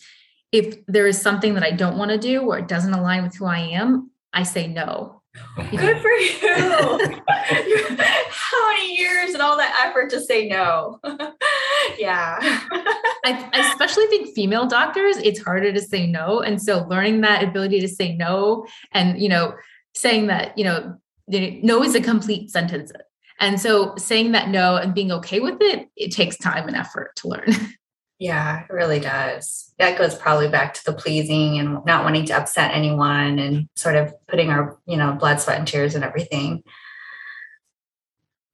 If 0.52 0.76
there 0.86 1.06
is 1.06 1.20
something 1.20 1.54
that 1.54 1.62
I 1.62 1.70
don't 1.72 1.98
want 1.98 2.10
to 2.10 2.18
do 2.18 2.40
or 2.42 2.58
it 2.58 2.68
doesn't 2.68 2.94
align 2.94 3.22
with 3.22 3.36
who 3.36 3.44
I 3.44 3.58
am, 3.58 4.10
I 4.32 4.42
say 4.42 4.66
no. 4.66 5.22
Good 5.70 6.00
for 6.00 6.10
you. 6.10 6.38
How 7.28 8.70
many 8.72 8.96
years 8.96 9.34
and 9.34 9.42
all 9.42 9.56
that 9.56 9.86
effort 9.86 10.10
to 10.10 10.20
say 10.20 10.48
no? 10.48 11.00
yeah. 11.98 12.38
I, 13.24 13.48
I 13.52 13.70
especially 13.70 14.06
think 14.06 14.34
female 14.34 14.66
doctors, 14.66 15.16
it's 15.18 15.40
harder 15.40 15.72
to 15.72 15.80
say 15.80 16.06
no. 16.06 16.40
And 16.40 16.60
so 16.60 16.86
learning 16.88 17.20
that 17.22 17.44
ability 17.44 17.80
to 17.80 17.88
say 17.88 18.16
no 18.16 18.66
and, 18.92 19.20
you 19.20 19.28
know, 19.28 19.54
saying 19.94 20.28
that, 20.28 20.56
you 20.56 20.64
know, 20.64 20.96
no 21.28 21.82
is 21.82 21.94
a 21.94 22.00
complete 22.00 22.50
sentence. 22.50 22.92
And 23.40 23.60
so 23.60 23.94
saying 23.96 24.32
that 24.32 24.48
no 24.48 24.76
and 24.76 24.94
being 24.94 25.12
okay 25.12 25.40
with 25.40 25.58
it, 25.60 25.88
it 25.96 26.12
takes 26.12 26.36
time 26.36 26.66
and 26.66 26.76
effort 26.76 27.14
to 27.16 27.28
learn. 27.28 27.54
Yeah, 28.18 28.64
it 28.64 28.72
really 28.72 28.98
does. 28.98 29.72
That 29.78 29.96
goes 29.96 30.14
probably 30.14 30.48
back 30.48 30.74
to 30.74 30.84
the 30.84 30.92
pleasing 30.92 31.58
and 31.58 31.84
not 31.84 32.02
wanting 32.02 32.26
to 32.26 32.36
upset 32.36 32.74
anyone 32.74 33.38
and 33.38 33.68
sort 33.76 33.94
of 33.94 34.12
putting 34.26 34.50
our, 34.50 34.76
you 34.86 34.96
know, 34.96 35.12
blood, 35.12 35.40
sweat, 35.40 35.58
and 35.58 35.68
tears 35.68 35.94
and 35.94 36.04
everything. 36.04 36.64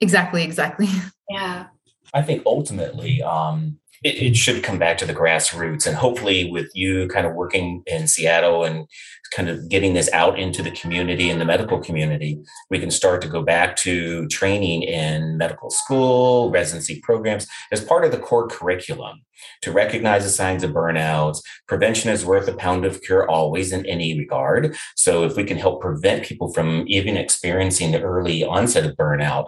Exactly, 0.00 0.42
exactly. 0.42 0.88
Yeah. 1.30 1.68
I 2.12 2.20
think 2.20 2.42
ultimately, 2.44 3.22
um, 3.22 3.78
it, 4.02 4.22
it 4.22 4.36
should 4.36 4.62
come 4.62 4.78
back 4.78 4.98
to 4.98 5.06
the 5.06 5.14
grassroots, 5.14 5.86
and 5.86 5.96
hopefully, 5.96 6.50
with 6.50 6.70
you 6.74 7.08
kind 7.08 7.26
of 7.26 7.34
working 7.34 7.82
in 7.86 8.08
Seattle 8.08 8.64
and 8.64 8.86
kind 9.34 9.48
of 9.48 9.68
getting 9.68 9.94
this 9.94 10.10
out 10.12 10.38
into 10.38 10.62
the 10.62 10.70
community 10.70 11.28
and 11.28 11.40
the 11.40 11.44
medical 11.44 11.78
community, 11.80 12.40
we 12.70 12.78
can 12.78 12.90
start 12.90 13.20
to 13.22 13.28
go 13.28 13.42
back 13.42 13.76
to 13.76 14.26
training 14.28 14.82
in 14.82 15.36
medical 15.36 15.70
school, 15.70 16.50
residency 16.50 17.00
programs 17.00 17.46
as 17.72 17.84
part 17.84 18.04
of 18.04 18.12
the 18.12 18.18
core 18.18 18.46
curriculum 18.48 19.22
to 19.62 19.72
recognize 19.72 20.24
the 20.24 20.30
signs 20.30 20.62
of 20.62 20.70
burnouts. 20.70 21.40
Prevention 21.66 22.10
is 22.10 22.24
worth 22.24 22.48
a 22.48 22.56
pound 22.56 22.84
of 22.84 23.02
cure 23.02 23.28
always 23.28 23.72
in 23.72 23.84
any 23.86 24.18
regard. 24.18 24.76
So, 24.96 25.24
if 25.24 25.36
we 25.36 25.44
can 25.44 25.56
help 25.56 25.80
prevent 25.80 26.24
people 26.24 26.52
from 26.52 26.84
even 26.86 27.16
experiencing 27.16 27.92
the 27.92 28.02
early 28.02 28.44
onset 28.44 28.86
of 28.86 28.96
burnout, 28.96 29.46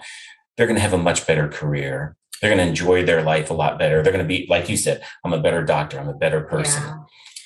they're 0.56 0.66
going 0.66 0.76
to 0.76 0.82
have 0.82 0.92
a 0.92 0.98
much 0.98 1.26
better 1.26 1.48
career. 1.48 2.16
They're 2.40 2.50
going 2.54 2.62
to 2.64 2.68
enjoy 2.68 3.04
their 3.04 3.22
life 3.22 3.50
a 3.50 3.54
lot 3.54 3.78
better. 3.78 4.02
They're 4.02 4.12
going 4.12 4.24
to 4.24 4.28
be, 4.28 4.46
like 4.48 4.68
you 4.68 4.76
said, 4.76 5.02
I'm 5.24 5.32
a 5.32 5.40
better 5.40 5.64
doctor. 5.64 5.98
I'm 5.98 6.08
a 6.08 6.14
better 6.14 6.42
person. 6.42 6.82
Yeah. 6.82 6.94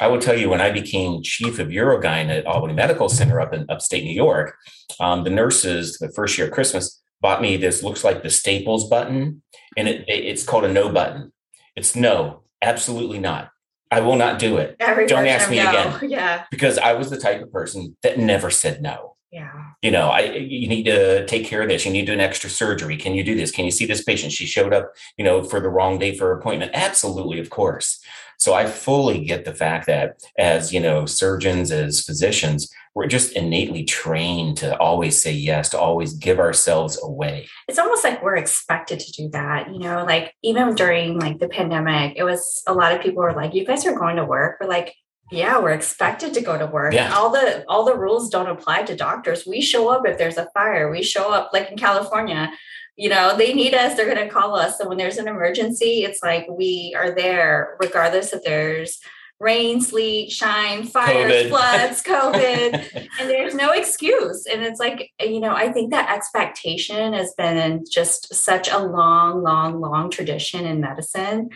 I 0.00 0.06
will 0.06 0.18
tell 0.20 0.36
you, 0.36 0.48
when 0.48 0.60
I 0.62 0.70
became 0.70 1.22
chief 1.22 1.58
of 1.58 1.68
Urogyn 1.68 2.28
at 2.30 2.46
Albany 2.46 2.72
Medical 2.74 3.08
Center 3.08 3.40
up 3.40 3.52
in 3.52 3.66
upstate 3.68 4.02
New 4.04 4.14
York, 4.14 4.56
um, 4.98 5.24
the 5.24 5.30
nurses 5.30 5.98
the 5.98 6.10
first 6.16 6.38
year 6.38 6.46
of 6.46 6.52
Christmas 6.54 7.00
bought 7.20 7.42
me 7.42 7.56
this 7.58 7.82
looks 7.82 8.02
like 8.02 8.22
the 8.22 8.30
Staples 8.30 8.88
button, 8.88 9.42
and 9.76 9.86
it, 9.88 10.08
it- 10.08 10.24
it's 10.24 10.42
called 10.42 10.64
a 10.64 10.72
no 10.72 10.90
button. 10.90 11.32
It's 11.76 11.94
no, 11.94 12.42
absolutely 12.62 13.18
not. 13.18 13.50
I 13.92 14.00
will 14.00 14.16
not 14.16 14.38
do 14.38 14.56
it 14.58 14.76
Every 14.78 15.06
Don't 15.06 15.26
ask 15.26 15.50
me 15.50 15.56
no. 15.56 15.68
again. 15.68 15.98
Yeah. 16.10 16.44
because 16.50 16.78
I 16.78 16.92
was 16.94 17.10
the 17.10 17.16
type 17.18 17.42
of 17.42 17.52
person 17.52 17.96
that 18.02 18.18
never 18.18 18.48
said 18.48 18.80
no. 18.80 19.16
Yeah. 19.30 19.52
You 19.80 19.92
know, 19.92 20.08
I 20.08 20.22
you 20.22 20.68
need 20.68 20.84
to 20.84 21.24
take 21.26 21.46
care 21.46 21.62
of 21.62 21.68
this. 21.68 21.84
You 21.86 21.92
need 21.92 22.02
to 22.02 22.06
do 22.06 22.12
an 22.12 22.20
extra 22.20 22.50
surgery. 22.50 22.96
Can 22.96 23.14
you 23.14 23.22
do 23.22 23.36
this? 23.36 23.52
Can 23.52 23.64
you 23.64 23.70
see 23.70 23.86
this 23.86 24.02
patient? 24.02 24.32
She 24.32 24.44
showed 24.44 24.72
up, 24.72 24.92
you 25.16 25.24
know, 25.24 25.44
for 25.44 25.60
the 25.60 25.68
wrong 25.68 25.98
day 25.98 26.16
for 26.16 26.32
appointment. 26.32 26.72
Absolutely, 26.74 27.38
of 27.38 27.48
course. 27.48 28.00
So 28.38 28.54
I 28.54 28.66
fully 28.66 29.24
get 29.24 29.44
the 29.44 29.54
fact 29.54 29.86
that 29.86 30.22
as 30.38 30.72
you 30.72 30.80
know, 30.80 31.06
surgeons, 31.06 31.70
as 31.70 32.04
physicians, 32.04 32.72
we're 32.94 33.06
just 33.06 33.36
innately 33.36 33.84
trained 33.84 34.56
to 34.58 34.76
always 34.78 35.22
say 35.22 35.30
yes, 35.30 35.68
to 35.68 35.78
always 35.78 36.14
give 36.14 36.40
ourselves 36.40 36.98
away. 37.02 37.46
It's 37.68 37.78
almost 37.78 38.02
like 38.02 38.22
we're 38.22 38.36
expected 38.36 38.98
to 38.98 39.12
do 39.12 39.28
that, 39.28 39.72
you 39.72 39.78
know, 39.78 40.04
like 40.04 40.34
even 40.42 40.74
during 40.74 41.20
like 41.20 41.38
the 41.38 41.48
pandemic, 41.48 42.14
it 42.16 42.24
was 42.24 42.62
a 42.66 42.74
lot 42.74 42.92
of 42.92 43.02
people 43.02 43.22
were 43.22 43.34
like, 43.34 43.54
You 43.54 43.64
guys 43.64 43.86
are 43.86 43.96
going 43.96 44.16
to 44.16 44.24
work. 44.24 44.56
We're 44.60 44.68
like, 44.68 44.96
yeah, 45.30 45.58
we're 45.58 45.70
expected 45.70 46.34
to 46.34 46.40
go 46.40 46.58
to 46.58 46.66
work. 46.66 46.92
Yeah. 46.92 47.14
All 47.14 47.30
the 47.30 47.64
all 47.68 47.84
the 47.84 47.96
rules 47.96 48.28
don't 48.30 48.48
apply 48.48 48.82
to 48.84 48.96
doctors. 48.96 49.46
We 49.46 49.60
show 49.60 49.88
up 49.88 50.06
if 50.06 50.18
there's 50.18 50.38
a 50.38 50.48
fire. 50.52 50.90
We 50.90 51.02
show 51.02 51.32
up 51.32 51.50
like 51.52 51.70
in 51.70 51.76
California. 51.76 52.50
You 52.96 53.08
know, 53.08 53.36
they 53.36 53.54
need 53.54 53.74
us, 53.74 53.96
they're 53.96 54.12
gonna 54.12 54.28
call 54.28 54.56
us. 54.56 54.76
So 54.76 54.88
when 54.88 54.98
there's 54.98 55.16
an 55.16 55.28
emergency, 55.28 56.04
it's 56.04 56.22
like 56.22 56.46
we 56.50 56.94
are 56.96 57.14
there 57.14 57.76
regardless 57.80 58.32
if 58.32 58.42
there's 58.42 59.00
rain, 59.38 59.80
sleet, 59.80 60.30
shine, 60.30 60.84
fires, 60.84 61.32
COVID. 61.32 61.48
floods, 61.48 62.02
COVID 62.06 63.08
and 63.20 63.30
there's 63.30 63.54
no 63.54 63.70
excuse 63.72 64.46
and 64.46 64.62
it's 64.62 64.78
like 64.78 65.10
you 65.20 65.40
know 65.40 65.54
i 65.54 65.72
think 65.72 65.90
that 65.90 66.14
expectation 66.14 67.12
has 67.14 67.32
been 67.34 67.84
just 67.90 68.34
such 68.34 68.68
a 68.68 68.78
long 68.78 69.42
long 69.42 69.80
long 69.80 70.10
tradition 70.10 70.66
in 70.66 70.80
medicine 70.80 71.48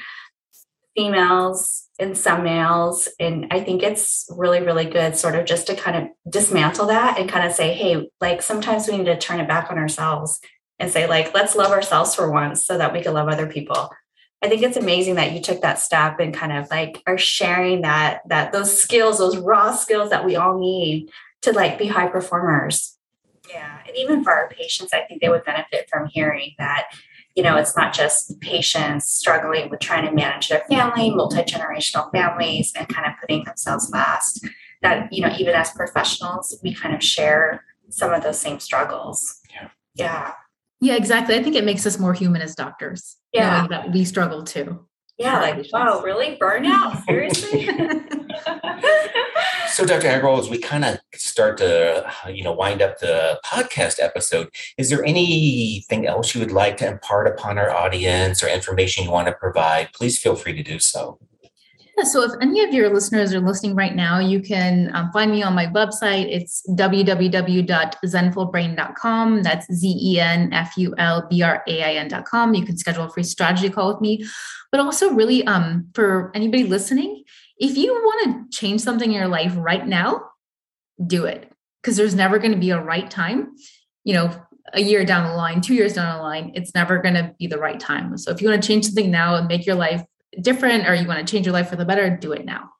females 0.96 1.83
and 1.98 2.18
some 2.18 2.42
males 2.42 3.09
and 3.20 3.46
i 3.50 3.61
think 3.61 3.83
it's 3.83 4.26
really 4.37 4.61
really 4.61 4.85
good 4.85 5.16
sort 5.16 5.35
of 5.35 5.44
just 5.44 5.66
to 5.66 5.76
kind 5.76 5.96
of 5.96 6.33
dismantle 6.33 6.87
that 6.87 7.18
and 7.18 7.30
kind 7.30 7.46
of 7.46 7.52
say 7.52 7.72
hey 7.72 8.09
like 8.20 8.42
sometimes 8.42 8.88
we 8.88 8.98
need 8.98 9.04
to 9.04 9.16
turn 9.16 9.40
it 9.40 9.48
back 9.48 9.70
on 9.70 9.78
ourselves 9.78 10.40
and 10.78 10.90
say 10.90 11.07
like 11.07 11.35
let's 11.35 11.57
love 11.57 11.72
ourselves 11.72 12.14
for 12.14 12.30
once 12.30 12.66
so 12.66 12.78
that 12.78 12.92
we 12.92 13.02
can 13.02 13.14
love 13.14 13.28
other 13.28 13.46
people. 13.46 13.90
I 14.42 14.48
think 14.48 14.62
it's 14.62 14.76
amazing 14.76 15.14
that 15.14 15.33
you 15.33 15.40
took 15.40 15.62
that 15.62 15.78
step 15.78 16.20
and 16.20 16.35
kind 16.35 16.52
of 16.52 16.70
like 16.70 17.02
are 17.07 17.16
sharing 17.16 17.83
that 17.83 18.20
that 18.28 18.52
those 18.52 18.78
skills 18.78 19.18
those 19.18 19.38
raw 19.38 19.74
skills 19.74 20.11
that 20.11 20.24
we 20.24 20.37
all 20.37 20.59
need 20.59 21.11
to 21.42 21.52
like 21.52 21.78
be 21.78 21.87
high 21.87 22.09
performers. 22.09 22.98
Yeah 23.48 23.78
and 23.87 23.96
even 23.96 24.24
for 24.24 24.33
our 24.33 24.48
patients 24.48 24.92
i 24.92 25.00
think 25.02 25.20
they 25.20 25.28
would 25.28 25.44
benefit 25.44 25.88
from 25.90 26.09
hearing 26.09 26.54
that 26.59 26.88
you 27.34 27.42
know 27.42 27.56
it's 27.56 27.76
not 27.76 27.92
just 27.92 28.38
patients 28.40 29.10
struggling 29.12 29.68
with 29.70 29.80
trying 29.80 30.04
to 30.06 30.12
manage 30.12 30.48
their 30.48 30.62
family 30.70 31.10
multi-generational 31.10 32.10
families 32.12 32.72
and 32.76 32.88
kind 32.88 33.06
of 33.06 33.12
putting 33.20 33.44
themselves 33.44 33.90
last 33.90 34.46
that 34.82 35.12
you 35.12 35.20
know 35.22 35.32
even 35.38 35.54
as 35.54 35.70
professionals 35.72 36.58
we 36.62 36.74
kind 36.74 36.94
of 36.94 37.02
share 37.02 37.64
some 37.90 38.12
of 38.12 38.22
those 38.22 38.38
same 38.38 38.58
struggles 38.60 39.40
Yeah. 39.54 39.68
yeah 39.94 40.32
Yeah, 40.80 40.94
exactly. 40.96 41.34
I 41.36 41.42
think 41.42 41.56
it 41.56 41.64
makes 41.64 41.86
us 41.86 41.98
more 41.98 42.14
human 42.14 42.42
as 42.42 42.54
doctors. 42.54 43.16
Yeah. 43.32 43.56
knowing 43.58 43.70
that 43.70 43.92
we 43.92 44.04
struggle 44.04 44.42
too. 44.44 44.86
yeah 45.18 45.40
like 45.40 45.66
wow 45.72 46.00
really 46.02 46.36
burnout 46.40 47.04
seriously 47.04 47.68
So, 49.74 49.84
Dr. 49.84 50.06
Agrawal, 50.06 50.38
as 50.38 50.48
we 50.48 50.58
kind 50.58 50.84
of 50.84 51.00
start 51.14 51.58
to, 51.58 52.08
you 52.32 52.44
know, 52.44 52.52
wind 52.52 52.80
up 52.80 53.00
the 53.00 53.40
podcast 53.44 54.00
episode, 54.00 54.48
is 54.78 54.88
there 54.88 55.04
anything 55.04 56.06
else 56.06 56.32
you 56.32 56.40
would 56.40 56.52
like 56.52 56.76
to 56.76 56.87
impart 56.87 57.26
upon 57.26 57.58
our 57.58 57.72
audience 57.72 58.40
or 58.40 58.46
information 58.46 59.02
you 59.02 59.10
want 59.10 59.26
to 59.26 59.34
provide? 59.34 59.92
Please 59.92 60.16
feel 60.16 60.37
free 60.37 60.52
to 60.52 60.62
do 60.62 60.78
so. 60.78 61.18
Yeah, 61.98 62.04
so 62.04 62.22
if 62.22 62.30
any 62.40 62.62
of 62.62 62.72
your 62.72 62.94
listeners 62.94 63.34
are 63.34 63.40
listening 63.40 63.74
right 63.74 63.96
now, 63.96 64.20
you 64.20 64.40
can 64.40 64.94
um, 64.94 65.10
find 65.12 65.32
me 65.32 65.42
on 65.42 65.56
my 65.56 65.66
website. 65.66 66.28
It's 66.30 66.62
www.zenfulbrain.com. 66.70 69.42
That's 69.42 69.72
Z 69.72 69.98
E 70.00 70.20
N 70.20 70.52
F 70.52 70.76
U 70.76 70.94
L 70.98 71.26
B 71.28 71.42
R 71.42 71.64
A 71.66 71.82
I 71.82 71.94
N.com. 71.94 72.54
You 72.54 72.64
can 72.64 72.76
schedule 72.76 73.06
a 73.06 73.10
free 73.10 73.24
strategy 73.24 73.70
call 73.70 73.92
with 73.92 74.00
me. 74.00 74.24
But 74.70 74.78
also, 74.78 75.10
really, 75.10 75.44
um, 75.48 75.88
for 75.94 76.30
anybody 76.32 76.62
listening, 76.62 77.24
if 77.58 77.76
you 77.76 77.92
want 77.92 78.50
to 78.50 78.58
change 78.58 78.80
something 78.80 79.10
in 79.10 79.16
your 79.16 79.28
life 79.28 79.52
right 79.56 79.86
now, 79.86 80.22
do 81.04 81.24
it 81.24 81.50
because 81.82 81.96
there's 81.96 82.14
never 82.14 82.38
going 82.38 82.52
to 82.52 82.58
be 82.58 82.70
a 82.70 82.80
right 82.80 83.10
time. 83.10 83.54
You 84.04 84.14
know, 84.14 84.46
a 84.72 84.80
year 84.80 85.04
down 85.04 85.28
the 85.28 85.36
line, 85.36 85.60
two 85.60 85.74
years 85.74 85.94
down 85.94 86.16
the 86.16 86.22
line, 86.22 86.52
it's 86.54 86.74
never 86.74 86.98
going 86.98 87.14
to 87.14 87.34
be 87.38 87.46
the 87.46 87.58
right 87.58 87.78
time. 87.78 88.16
So 88.18 88.30
if 88.30 88.40
you 88.40 88.48
want 88.48 88.62
to 88.62 88.66
change 88.66 88.86
something 88.86 89.10
now 89.10 89.34
and 89.36 89.46
make 89.46 89.66
your 89.66 89.76
life 89.76 90.02
different 90.40 90.88
or 90.88 90.94
you 90.94 91.06
want 91.06 91.26
to 91.26 91.30
change 91.30 91.46
your 91.46 91.52
life 91.52 91.68
for 91.68 91.76
the 91.76 91.84
better, 91.84 92.16
do 92.16 92.32
it 92.32 92.44
now. 92.44 92.70